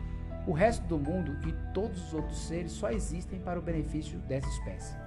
[0.45, 4.47] O resto do mundo e todos os outros seres só existem para o benefício dessa
[4.49, 5.05] espécie.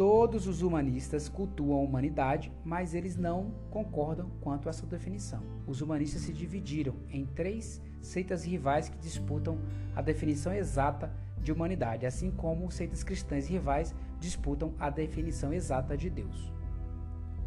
[0.00, 5.42] Todos os humanistas cultuam a humanidade, mas eles não concordam quanto a essa definição.
[5.66, 9.58] Os humanistas se dividiram em três seitas rivais que disputam
[9.94, 16.08] a definição exata de humanidade, assim como seitas cristãs rivais disputam a definição exata de
[16.08, 16.50] Deus.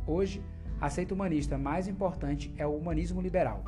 [0.05, 0.39] Hoje,
[0.79, 3.63] a seita humanista mais importante é o humanismo liberal,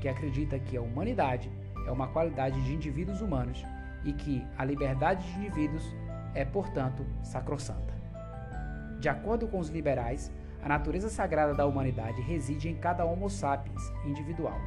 [0.00, 1.50] que acredita que a humanidade
[1.88, 3.64] é uma qualidade de indivíduos humanos
[4.04, 5.82] e que a liberdade de indivíduos
[6.36, 7.97] é, portanto, sacrossanta.
[8.98, 10.32] De acordo com os liberais,
[10.62, 14.58] A natureza sagrada da humanidade reside em cada Homo sapiens individual.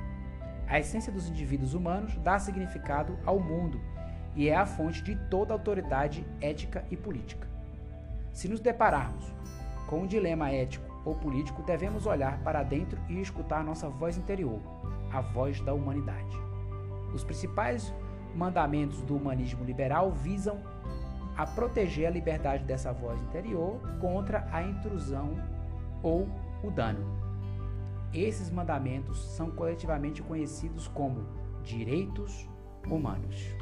[0.68, 3.80] A essência dos indivíduos humanos dá significado ao mundo
[4.36, 7.48] e é a fonte de toda autoridade ética e política.
[8.32, 9.34] Se nos depararmos
[9.88, 14.62] com um dilema ético ou político, devemos olhar para dentro e escutar nossa voz interior,
[15.12, 16.38] a voz da humanidade.
[17.14, 17.94] Os principais
[18.34, 20.62] mandamentos do humanismo liberal visam
[21.36, 25.36] a proteger a liberdade dessa voz interior contra a intrusão
[26.04, 26.28] ou
[26.64, 27.06] o dano.
[28.14, 31.26] Esses mandamentos são coletivamente conhecidos como
[31.64, 32.50] direitos
[32.90, 33.56] humanos.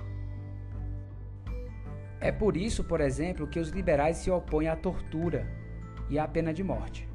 [2.19, 5.47] É por isso, por exemplo, que os liberais se opõem à tortura
[6.09, 7.07] e à pena de morte.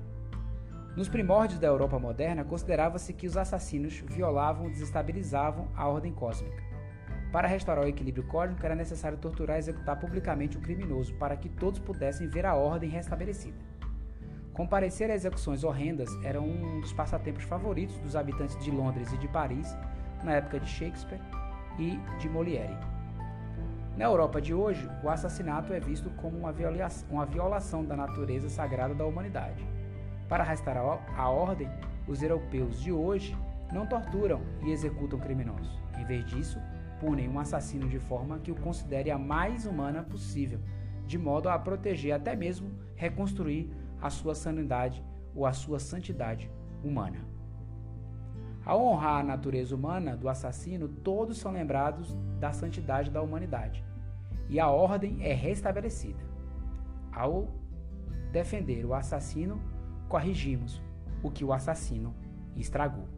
[0.96, 6.73] Nos primórdios da Europa moderna, considerava-se que os assassinos violavam e desestabilizavam a ordem cósmica.
[7.34, 11.48] Para restaurar o equilíbrio cósmico, era necessário torturar e executar publicamente o criminoso para que
[11.48, 13.58] todos pudessem ver a ordem restabelecida.
[14.52, 19.26] Comparecer a execuções horrendas era um dos passatempos favoritos dos habitantes de Londres e de
[19.26, 19.76] Paris
[20.22, 21.20] na época de Shakespeare
[21.76, 22.78] e de Molière.
[23.96, 28.48] Na Europa de hoje, o assassinato é visto como uma violação, uma violação da natureza
[28.48, 29.66] sagrada da humanidade.
[30.28, 31.68] Para restaurar a ordem,
[32.06, 33.36] os europeus de hoje
[33.72, 35.82] não torturam e executam criminosos.
[35.98, 36.60] Em vez disso,
[37.04, 40.58] punem um assassino de forma que o considere a mais humana possível,
[41.06, 46.50] de modo a proteger até mesmo reconstruir a sua sanidade ou a sua santidade
[46.82, 47.18] humana.
[48.64, 53.84] Ao honrar a natureza humana do assassino, todos são lembrados da santidade da humanidade
[54.48, 56.24] e a ordem é restabelecida.
[57.12, 57.48] Ao
[58.32, 59.60] defender o assassino,
[60.08, 60.80] corrigimos
[61.22, 62.14] o que o assassino
[62.56, 63.13] estragou.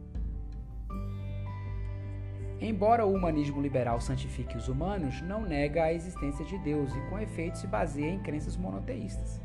[2.59, 7.19] Embora o humanismo liberal santifique os humanos, não nega a existência de Deus e, com
[7.19, 9.39] efeito, se baseia em crenças monoteístas.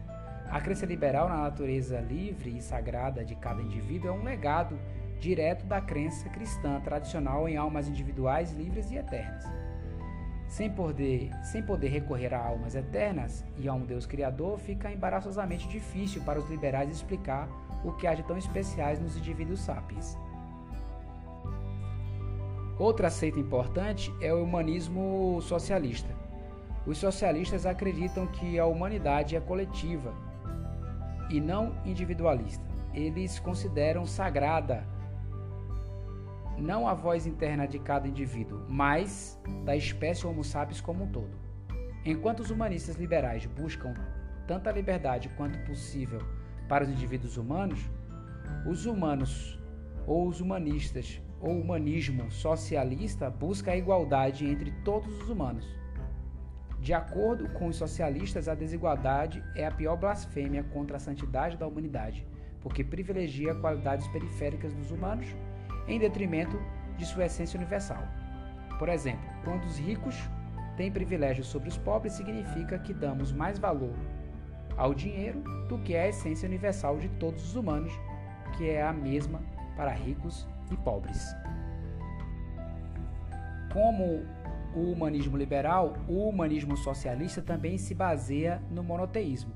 [0.51, 4.79] A crença liberal na natureza livre e sagrada de cada indivíduo é um legado
[5.21, 9.45] direto da crença cristã tradicional em almas individuais livres e eternas.
[10.49, 15.69] Sem poder, sem poder recorrer a almas eternas e a um Deus Criador, fica embaraçosamente
[15.69, 17.49] difícil para os liberais explicar
[17.85, 20.17] o que há de tão especiais nos indivíduos sapiens.
[22.83, 26.13] Outra seita importante é o humanismo socialista.
[26.85, 30.13] Os socialistas acreditam que a humanidade é coletiva
[31.31, 32.65] e não individualista.
[32.93, 34.85] Eles consideram sagrada
[36.59, 41.39] não a voz interna de cada indivíduo, mas da espécie Homo sapiens como um todo.
[42.05, 43.95] Enquanto os humanistas liberais buscam
[44.49, 46.21] tanta liberdade quanto possível
[46.69, 47.79] para os indivíduos humanos,
[48.67, 49.57] os humanos
[50.05, 55.67] ou os humanistas ou humanismo socialista busca a igualdade entre todos os humanos.
[56.79, 61.67] De acordo com os socialistas, a desigualdade é a pior blasfêmia contra a santidade da
[61.67, 62.27] humanidade,
[62.61, 65.27] porque privilegia qualidades periféricas dos humanos
[65.89, 66.57] em detrimento
[66.97, 68.03] de sua essência universal.
[68.79, 70.17] Por exemplo, quando os ricos
[70.77, 73.95] têm privilégios sobre os pobres, significa que damos mais valor
[74.77, 77.93] ao dinheiro do que à essência universal de todos os humanos,
[78.57, 79.41] que é a mesma
[79.77, 81.35] para ricos e pobres.
[83.73, 84.25] Como
[84.75, 89.53] o humanismo liberal, o humanismo socialista também se baseia no monoteísmo.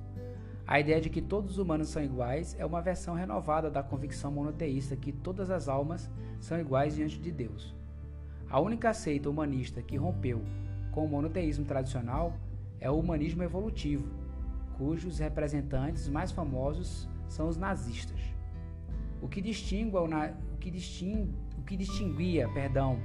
[0.66, 4.32] A ideia de que todos os humanos são iguais é uma versão renovada da convicção
[4.32, 6.10] monoteísta que todas as almas
[6.40, 7.74] são iguais diante de Deus.
[8.50, 10.42] A única seita humanista que rompeu
[10.90, 12.34] com o monoteísmo tradicional
[12.80, 14.09] é o humanismo evolutivo,
[14.76, 18.20] cujos representantes mais famosos são os nazistas.
[19.22, 20.06] O que, o
[20.70, 22.98] que, o que distinguia perdão,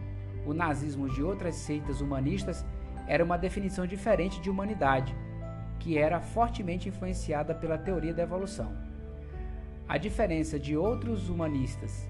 [0.45, 2.65] o nazismo de outras seitas humanistas
[3.07, 5.15] era uma definição diferente de humanidade
[5.79, 8.71] que era fortemente influenciada pela teoria da evolução.
[9.87, 12.07] A diferença de outros humanistas,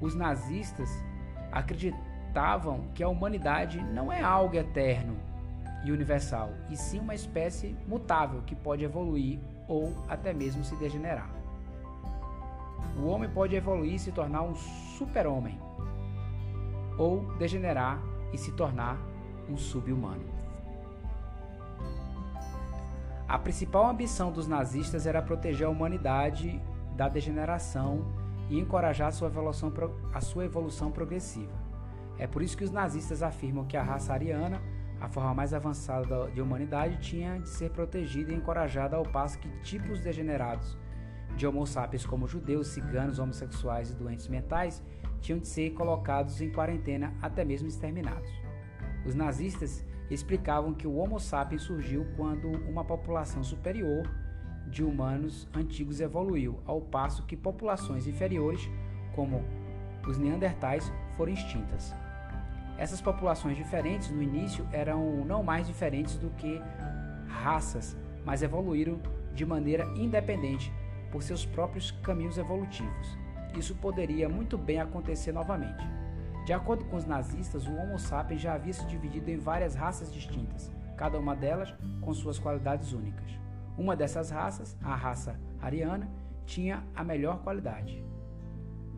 [0.00, 0.90] os nazistas
[1.50, 5.16] acreditavam que a humanidade não é algo eterno
[5.84, 11.30] e universal, e sim uma espécie mutável que pode evoluir ou até mesmo se degenerar.
[12.98, 15.60] O homem pode evoluir e se tornar um super-homem,
[16.96, 18.00] ou degenerar
[18.32, 18.98] e se tornar
[19.48, 20.24] um sub-humano.
[23.28, 26.60] A principal ambição dos nazistas era proteger a humanidade
[26.96, 28.04] da degeneração
[28.48, 29.72] e encorajar a sua evolução,
[30.14, 31.52] a sua evolução progressiva.
[32.18, 34.62] É por isso que os nazistas afirmam que a raça ariana,
[35.00, 39.48] a forma mais avançada de humanidade, tinha de ser protegida e encorajada ao passo que
[39.60, 40.78] tipos degenerados
[41.36, 44.82] de Homo sapiens, como judeus, ciganos, homossexuais e doentes mentais,
[45.20, 48.30] tinham de ser colocados em quarentena, até mesmo exterminados.
[49.04, 54.08] Os nazistas explicavam que o Homo sapiens surgiu quando uma população superior
[54.66, 58.68] de humanos antigos evoluiu, ao passo que populações inferiores,
[59.14, 59.44] como
[60.06, 61.94] os neandertais, foram extintas.
[62.78, 66.60] Essas populações diferentes no início eram não mais diferentes do que
[67.28, 69.00] raças, mas evoluíram
[69.34, 70.72] de maneira independente
[71.10, 73.18] por seus próprios caminhos evolutivos.
[73.56, 75.84] Isso poderia muito bem acontecer novamente.
[76.44, 80.12] De acordo com os nazistas, o Homo sapiens já havia se dividido em várias raças
[80.12, 83.38] distintas, cada uma delas com suas qualidades únicas.
[83.76, 86.08] Uma dessas raças, a raça ariana,
[86.44, 88.02] tinha a melhor qualidade: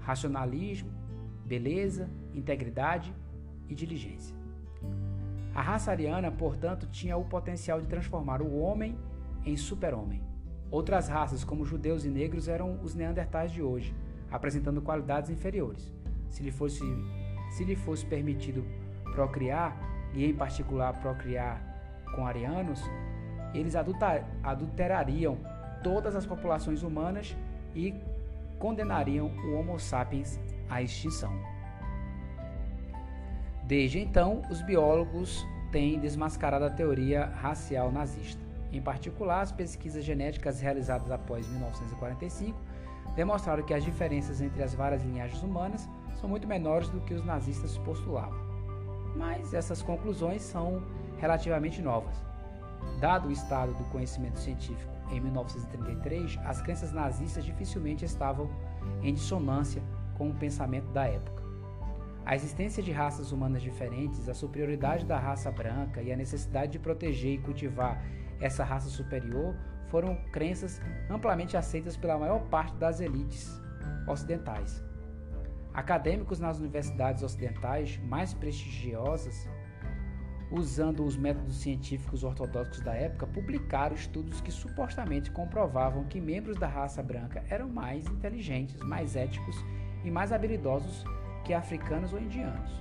[0.00, 0.90] racionalismo,
[1.44, 3.14] beleza, integridade
[3.68, 4.36] e diligência.
[5.54, 8.96] A raça ariana, portanto, tinha o potencial de transformar o homem
[9.44, 10.27] em super-homem.
[10.70, 13.94] Outras raças, como judeus e negros, eram os neandertais de hoje,
[14.30, 15.92] apresentando qualidades inferiores.
[16.28, 16.84] Se lhe fosse,
[17.50, 18.64] se lhe fosse permitido
[19.14, 19.76] procriar,
[20.14, 21.62] e em particular procriar
[22.14, 22.82] com arianos,
[23.54, 23.74] eles
[24.42, 25.38] adulterariam
[25.82, 27.36] todas as populações humanas
[27.74, 27.94] e
[28.58, 31.32] condenariam o Homo sapiens à extinção.
[33.64, 38.47] Desde então, os biólogos têm desmascarado a teoria racial nazista.
[38.72, 42.58] Em particular, as pesquisas genéticas realizadas após 1945
[43.16, 45.88] demonstraram que as diferenças entre as várias linhagens humanas
[46.20, 48.38] são muito menores do que os nazistas postulavam.
[49.16, 50.82] Mas essas conclusões são
[51.18, 52.16] relativamente novas.
[53.00, 58.50] Dado o estado do conhecimento científico em 1933, as crenças nazistas dificilmente estavam
[59.02, 59.82] em dissonância
[60.16, 61.42] com o pensamento da época.
[62.26, 66.78] A existência de raças humanas diferentes, a superioridade da raça branca e a necessidade de
[66.78, 68.04] proteger e cultivar
[68.40, 69.54] essa raça superior
[69.88, 73.60] foram crenças amplamente aceitas pela maior parte das elites
[74.06, 74.84] ocidentais.
[75.72, 79.48] Acadêmicos nas universidades ocidentais mais prestigiosas,
[80.50, 86.66] usando os métodos científicos ortodoxos da época, publicaram estudos que supostamente comprovavam que membros da
[86.66, 89.56] raça branca eram mais inteligentes, mais éticos
[90.04, 91.04] e mais habilidosos
[91.44, 92.72] que africanos ou indianos.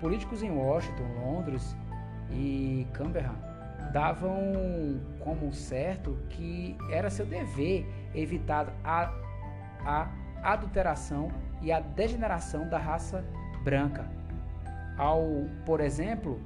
[0.00, 1.76] Políticos em Washington, Londres
[2.30, 3.55] e Canberra
[3.92, 9.12] davam como certo que era seu dever evitar a,
[9.84, 10.10] a
[10.42, 11.30] adulteração
[11.62, 13.24] e a degeneração da raça
[13.64, 14.08] branca,
[14.96, 15.24] ao,
[15.64, 16.40] por exemplo,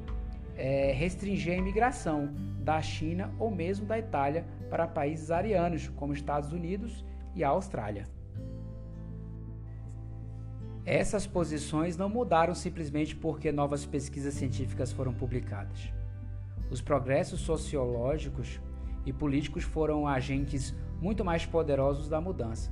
[0.56, 2.30] é, restringir a imigração
[2.60, 7.04] da China ou mesmo da Itália para países arianos, como Estados Unidos
[7.34, 8.06] e a Austrália.
[10.84, 15.92] Essas posições não mudaram simplesmente porque novas pesquisas científicas foram publicadas.
[16.70, 18.60] Os progressos sociológicos
[19.04, 22.70] e políticos foram agentes muito mais poderosos da mudança.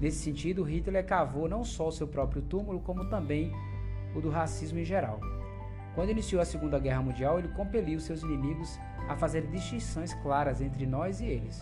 [0.00, 3.52] Nesse sentido, Hitler cavou não só o seu próprio túmulo, como também
[4.14, 5.20] o do racismo em geral.
[5.94, 8.78] Quando iniciou a Segunda Guerra Mundial, ele compeliu seus inimigos
[9.08, 11.60] a fazer distinções claras entre nós e eles.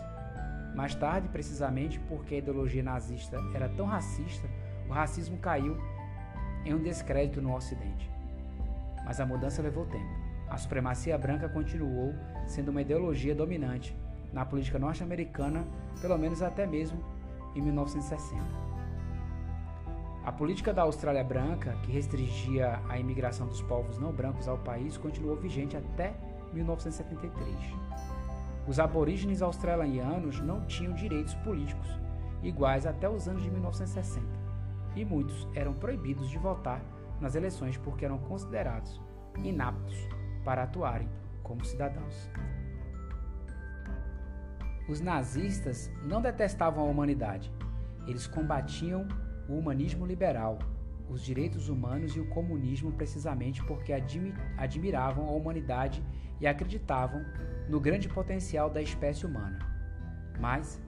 [0.74, 4.48] Mais tarde, precisamente porque a ideologia nazista era tão racista,
[4.88, 5.76] o racismo caiu
[6.64, 8.10] em um descrédito no Ocidente.
[9.04, 10.21] Mas a mudança levou tempo.
[10.52, 12.14] A supremacia branca continuou
[12.46, 13.96] sendo uma ideologia dominante
[14.34, 15.64] na política norte-americana,
[15.98, 17.02] pelo menos até mesmo
[17.54, 18.44] em 1960.
[20.22, 24.98] A política da Austrália Branca, que restringia a imigração dos povos não brancos ao país,
[24.98, 26.12] continuou vigente até
[26.52, 27.56] 1973.
[28.68, 31.88] Os aborígenes australianos não tinham direitos políticos
[32.42, 34.26] iguais até os anos de 1960
[34.94, 36.82] e muitos eram proibidos de votar
[37.18, 39.00] nas eleições porque eram considerados
[39.42, 41.08] inaptos para atuarem
[41.42, 42.30] como cidadãos.
[44.88, 47.52] Os nazistas não detestavam a humanidade,
[48.06, 49.06] eles combatiam
[49.48, 50.58] o humanismo liberal,
[51.08, 53.92] os direitos humanos e o comunismo precisamente porque
[54.56, 56.02] admiravam a humanidade
[56.40, 57.24] e acreditavam
[57.68, 59.58] no grande potencial da espécie humana.
[60.40, 60.82] Mas,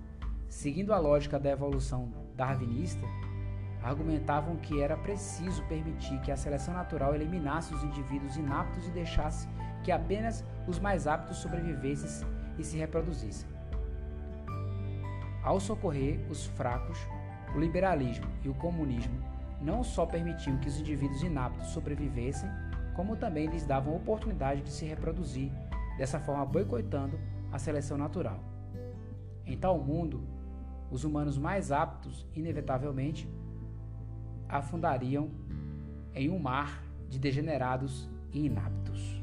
[0.48, 3.06] seguindo a lógica da evolução darwinista,
[3.84, 9.46] argumentavam que era preciso permitir que a seleção natural eliminasse os indivíduos inaptos e deixasse
[9.82, 12.26] que apenas os mais aptos sobrevivessem
[12.58, 13.46] e se reproduzissem.
[15.42, 16.98] Ao socorrer os fracos,
[17.54, 19.22] o liberalismo e o comunismo
[19.60, 22.48] não só permitiam que os indivíduos inaptos sobrevivessem,
[22.94, 25.52] como também lhes davam oportunidade de se reproduzir,
[25.98, 27.18] dessa forma boicotando
[27.52, 28.40] a seleção natural.
[29.44, 30.22] Em tal mundo,
[30.90, 33.28] os humanos mais aptos, inevitavelmente,
[34.54, 35.30] afundariam
[36.14, 39.20] em um mar de degenerados e inaptos.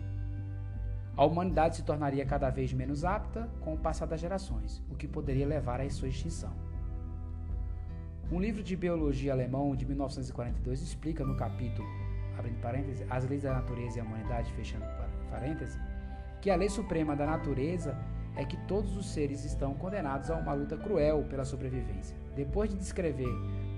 [1.16, 5.08] A humanidade se tornaria cada vez menos apta com o passar das gerações, o que
[5.08, 6.53] poderia levar à sua extinção.
[8.30, 11.88] Um livro de biologia alemão de 1942 explica no capítulo,
[12.38, 14.86] abrindo parênteses, As leis da natureza e a humanidade, fechando
[15.30, 15.80] parênteses,
[16.41, 17.98] que a lei suprema da natureza
[18.36, 22.18] é que todos os seres estão condenados a uma luta cruel pela sobrevivência.
[22.36, 23.30] Depois de descrever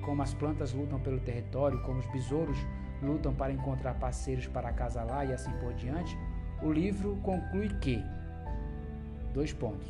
[0.06, 2.58] como as plantas lutam pelo território, como os besouros
[3.02, 6.18] lutam para encontrar parceiros para acasalar e assim por diante,
[6.62, 8.02] o livro conclui que
[9.34, 9.90] dois pontos.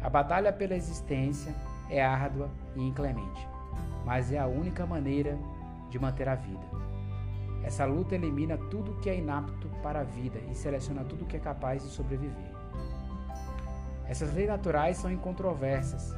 [0.00, 1.54] A batalha pela existência
[1.90, 3.48] é árdua e inclemente,
[4.04, 5.36] mas é a única maneira
[5.90, 6.64] de manter a vida.
[7.62, 11.40] Essa luta elimina tudo que é inapto para a vida e seleciona tudo que é
[11.40, 12.50] capaz de sobreviver.
[14.08, 16.14] Essas leis naturais são incontroversas.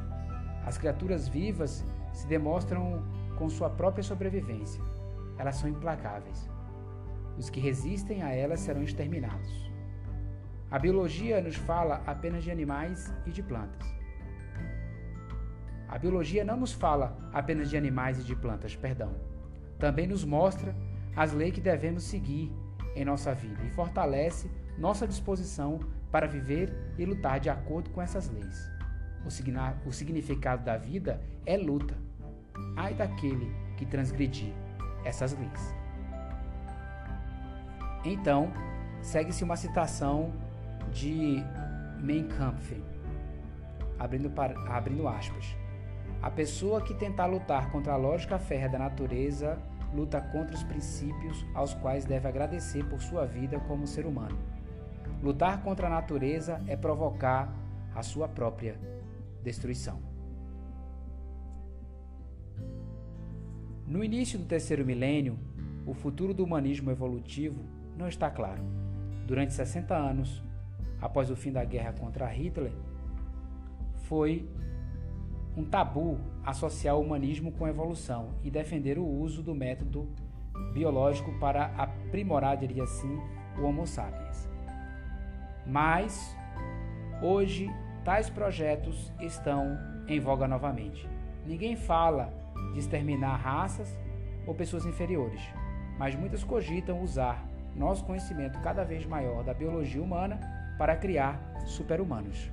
[0.65, 3.03] As criaturas vivas se demonstram
[3.37, 4.83] com sua própria sobrevivência.
[5.39, 6.49] Elas são implacáveis.
[7.39, 9.71] Os que resistem a elas serão exterminados.
[10.71, 13.87] A biologia nos fala apenas de animais e de plantas.
[15.89, 19.15] A biologia não nos fala apenas de animais e de plantas, perdão.
[19.79, 20.75] Também nos mostra
[21.15, 22.51] as leis que devemos seguir
[22.95, 25.81] em nossa vida e fortalece nossa disposição
[26.11, 28.71] para viver e lutar de acordo com essas leis.
[29.25, 31.95] O, o significado da vida é luta.
[32.77, 34.53] Ai daquele que transgredir
[35.05, 35.75] essas leis.
[38.05, 38.53] Então,
[39.01, 40.33] segue-se uma citação
[40.93, 41.43] de
[42.01, 42.83] Mein Kampf,
[43.99, 45.57] abrindo, para, abrindo aspas.
[46.21, 49.59] A pessoa que tentar lutar contra a lógica férrea da natureza
[49.93, 54.39] luta contra os princípios aos quais deve agradecer por sua vida como ser humano.
[55.23, 57.53] Lutar contra a natureza é provocar
[57.95, 58.77] a sua própria
[59.43, 60.01] destruição.
[63.87, 65.39] No início do terceiro milênio,
[65.87, 67.63] o futuro do humanismo evolutivo
[67.97, 68.63] não está claro.
[69.27, 70.43] Durante 60 anos,
[71.01, 72.73] após o fim da guerra contra Hitler,
[74.05, 74.49] foi
[75.57, 80.09] um tabu associar o humanismo com a evolução e defender o uso do método
[80.73, 83.19] biológico para aprimorar, diria assim,
[83.59, 84.49] o Homo sapiens.
[85.67, 86.37] Mas,
[87.23, 87.71] hoje,
[88.05, 91.09] tais projetos estão em voga novamente.
[91.47, 92.33] Ninguém fala
[92.73, 93.99] de exterminar raças
[94.47, 95.43] ou pessoas inferiores,
[95.99, 100.39] mas muitos cogitam usar nosso conhecimento cada vez maior da biologia humana
[100.79, 102.51] para criar super-humanos.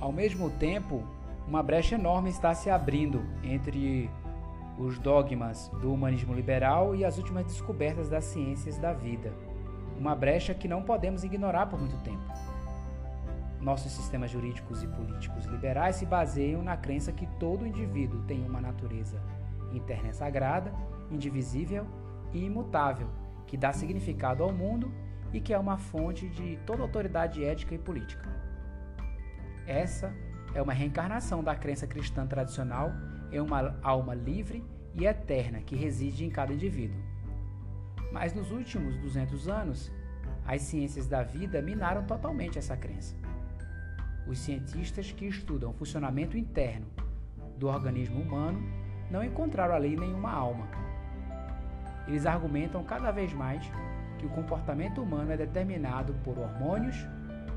[0.00, 1.02] Ao mesmo tempo,
[1.46, 4.08] uma brecha enorme está se abrindo entre
[4.78, 9.32] os dogmas do humanismo liberal e as últimas descobertas das ciências da vida.
[9.98, 12.22] Uma brecha que não podemos ignorar por muito tempo.
[13.60, 18.60] Nossos sistemas jurídicos e políticos liberais se baseiam na crença que todo indivíduo tem uma
[18.60, 19.20] natureza
[19.72, 20.72] interna sagrada,
[21.10, 21.86] indivisível
[22.32, 23.08] e imutável,
[23.46, 24.90] que dá significado ao mundo
[25.32, 28.28] e que é uma fonte de toda autoridade ética e política.
[29.66, 30.12] Essa
[30.54, 32.90] é uma reencarnação da crença cristã tradicional
[33.30, 34.64] em uma alma livre
[34.94, 37.00] e eterna que reside em cada indivíduo.
[38.10, 39.92] Mas nos últimos 200 anos,
[40.44, 43.14] as ciências da vida minaram totalmente essa crença.
[44.26, 46.86] Os cientistas que estudam o funcionamento interno
[47.56, 48.60] do organismo humano
[49.10, 50.68] não encontraram ali nenhuma alma.
[52.06, 53.64] Eles argumentam cada vez mais
[54.18, 56.96] que o comportamento humano é determinado por hormônios,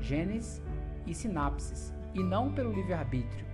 [0.00, 0.62] genes
[1.06, 3.44] e sinapses, e não pelo livre-arbítrio.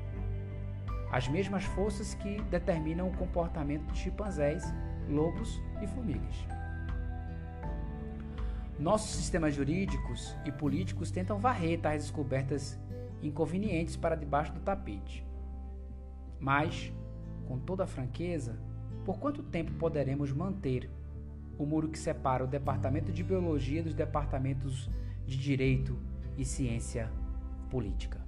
[1.10, 4.62] As mesmas forças que determinam o comportamento de chimpanzés,
[5.08, 6.46] lobos e formigas.
[8.78, 12.78] Nossos sistemas jurídicos e políticos tentam varrer tais descobertas
[13.22, 15.24] inconvenientes para debaixo do tapete.
[16.38, 16.92] Mas,
[17.46, 18.58] com toda franqueza,
[19.04, 20.90] por quanto tempo poderemos manter
[21.58, 24.90] o muro que separa o Departamento de Biologia dos departamentos
[25.26, 25.98] de Direito
[26.38, 27.10] e Ciência
[27.70, 28.19] Política?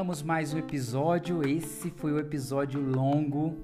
[0.00, 1.46] Terminamos mais um episódio.
[1.46, 3.58] Esse foi o um episódio longo,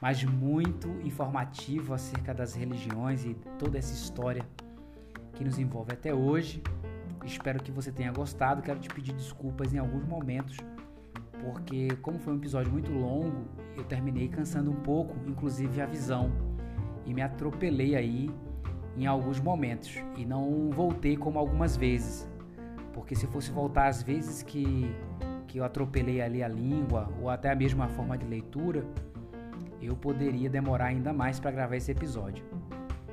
[0.00, 4.44] mas muito informativo acerca das religiões e toda essa história
[5.34, 6.60] que nos envolve até hoje.
[7.24, 8.60] Espero que você tenha gostado.
[8.60, 10.56] Quero te pedir desculpas em alguns momentos,
[11.40, 13.46] porque como foi um episódio muito longo,
[13.76, 16.32] eu terminei cansando um pouco, inclusive a visão,
[17.04, 18.28] e me atropelei aí
[18.96, 22.28] em alguns momentos e não voltei como algumas vezes.
[22.92, 24.90] Porque se fosse voltar às vezes que,
[25.46, 28.84] que eu atropelei ali a língua ou até a mesma forma de leitura,
[29.80, 32.44] eu poderia demorar ainda mais para gravar esse episódio.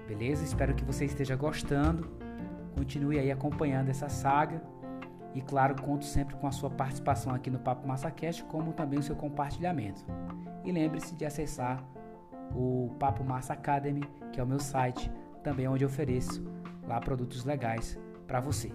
[0.07, 0.43] Beleza?
[0.43, 2.09] Espero que você esteja gostando.
[2.75, 4.61] Continue aí acompanhando essa saga.
[5.33, 9.03] E claro, conto sempre com a sua participação aqui no Papo MassaCast, como também o
[9.03, 10.05] seu compartilhamento.
[10.63, 11.83] E lembre-se de acessar
[12.55, 15.11] o Papo Massa Academy, que é o meu site,
[15.43, 16.43] também onde eu ofereço
[16.87, 18.71] lá produtos legais para você.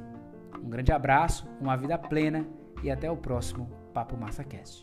[0.63, 2.45] Um grande abraço, uma vida plena
[2.83, 4.83] e até o próximo Papo MassaCast.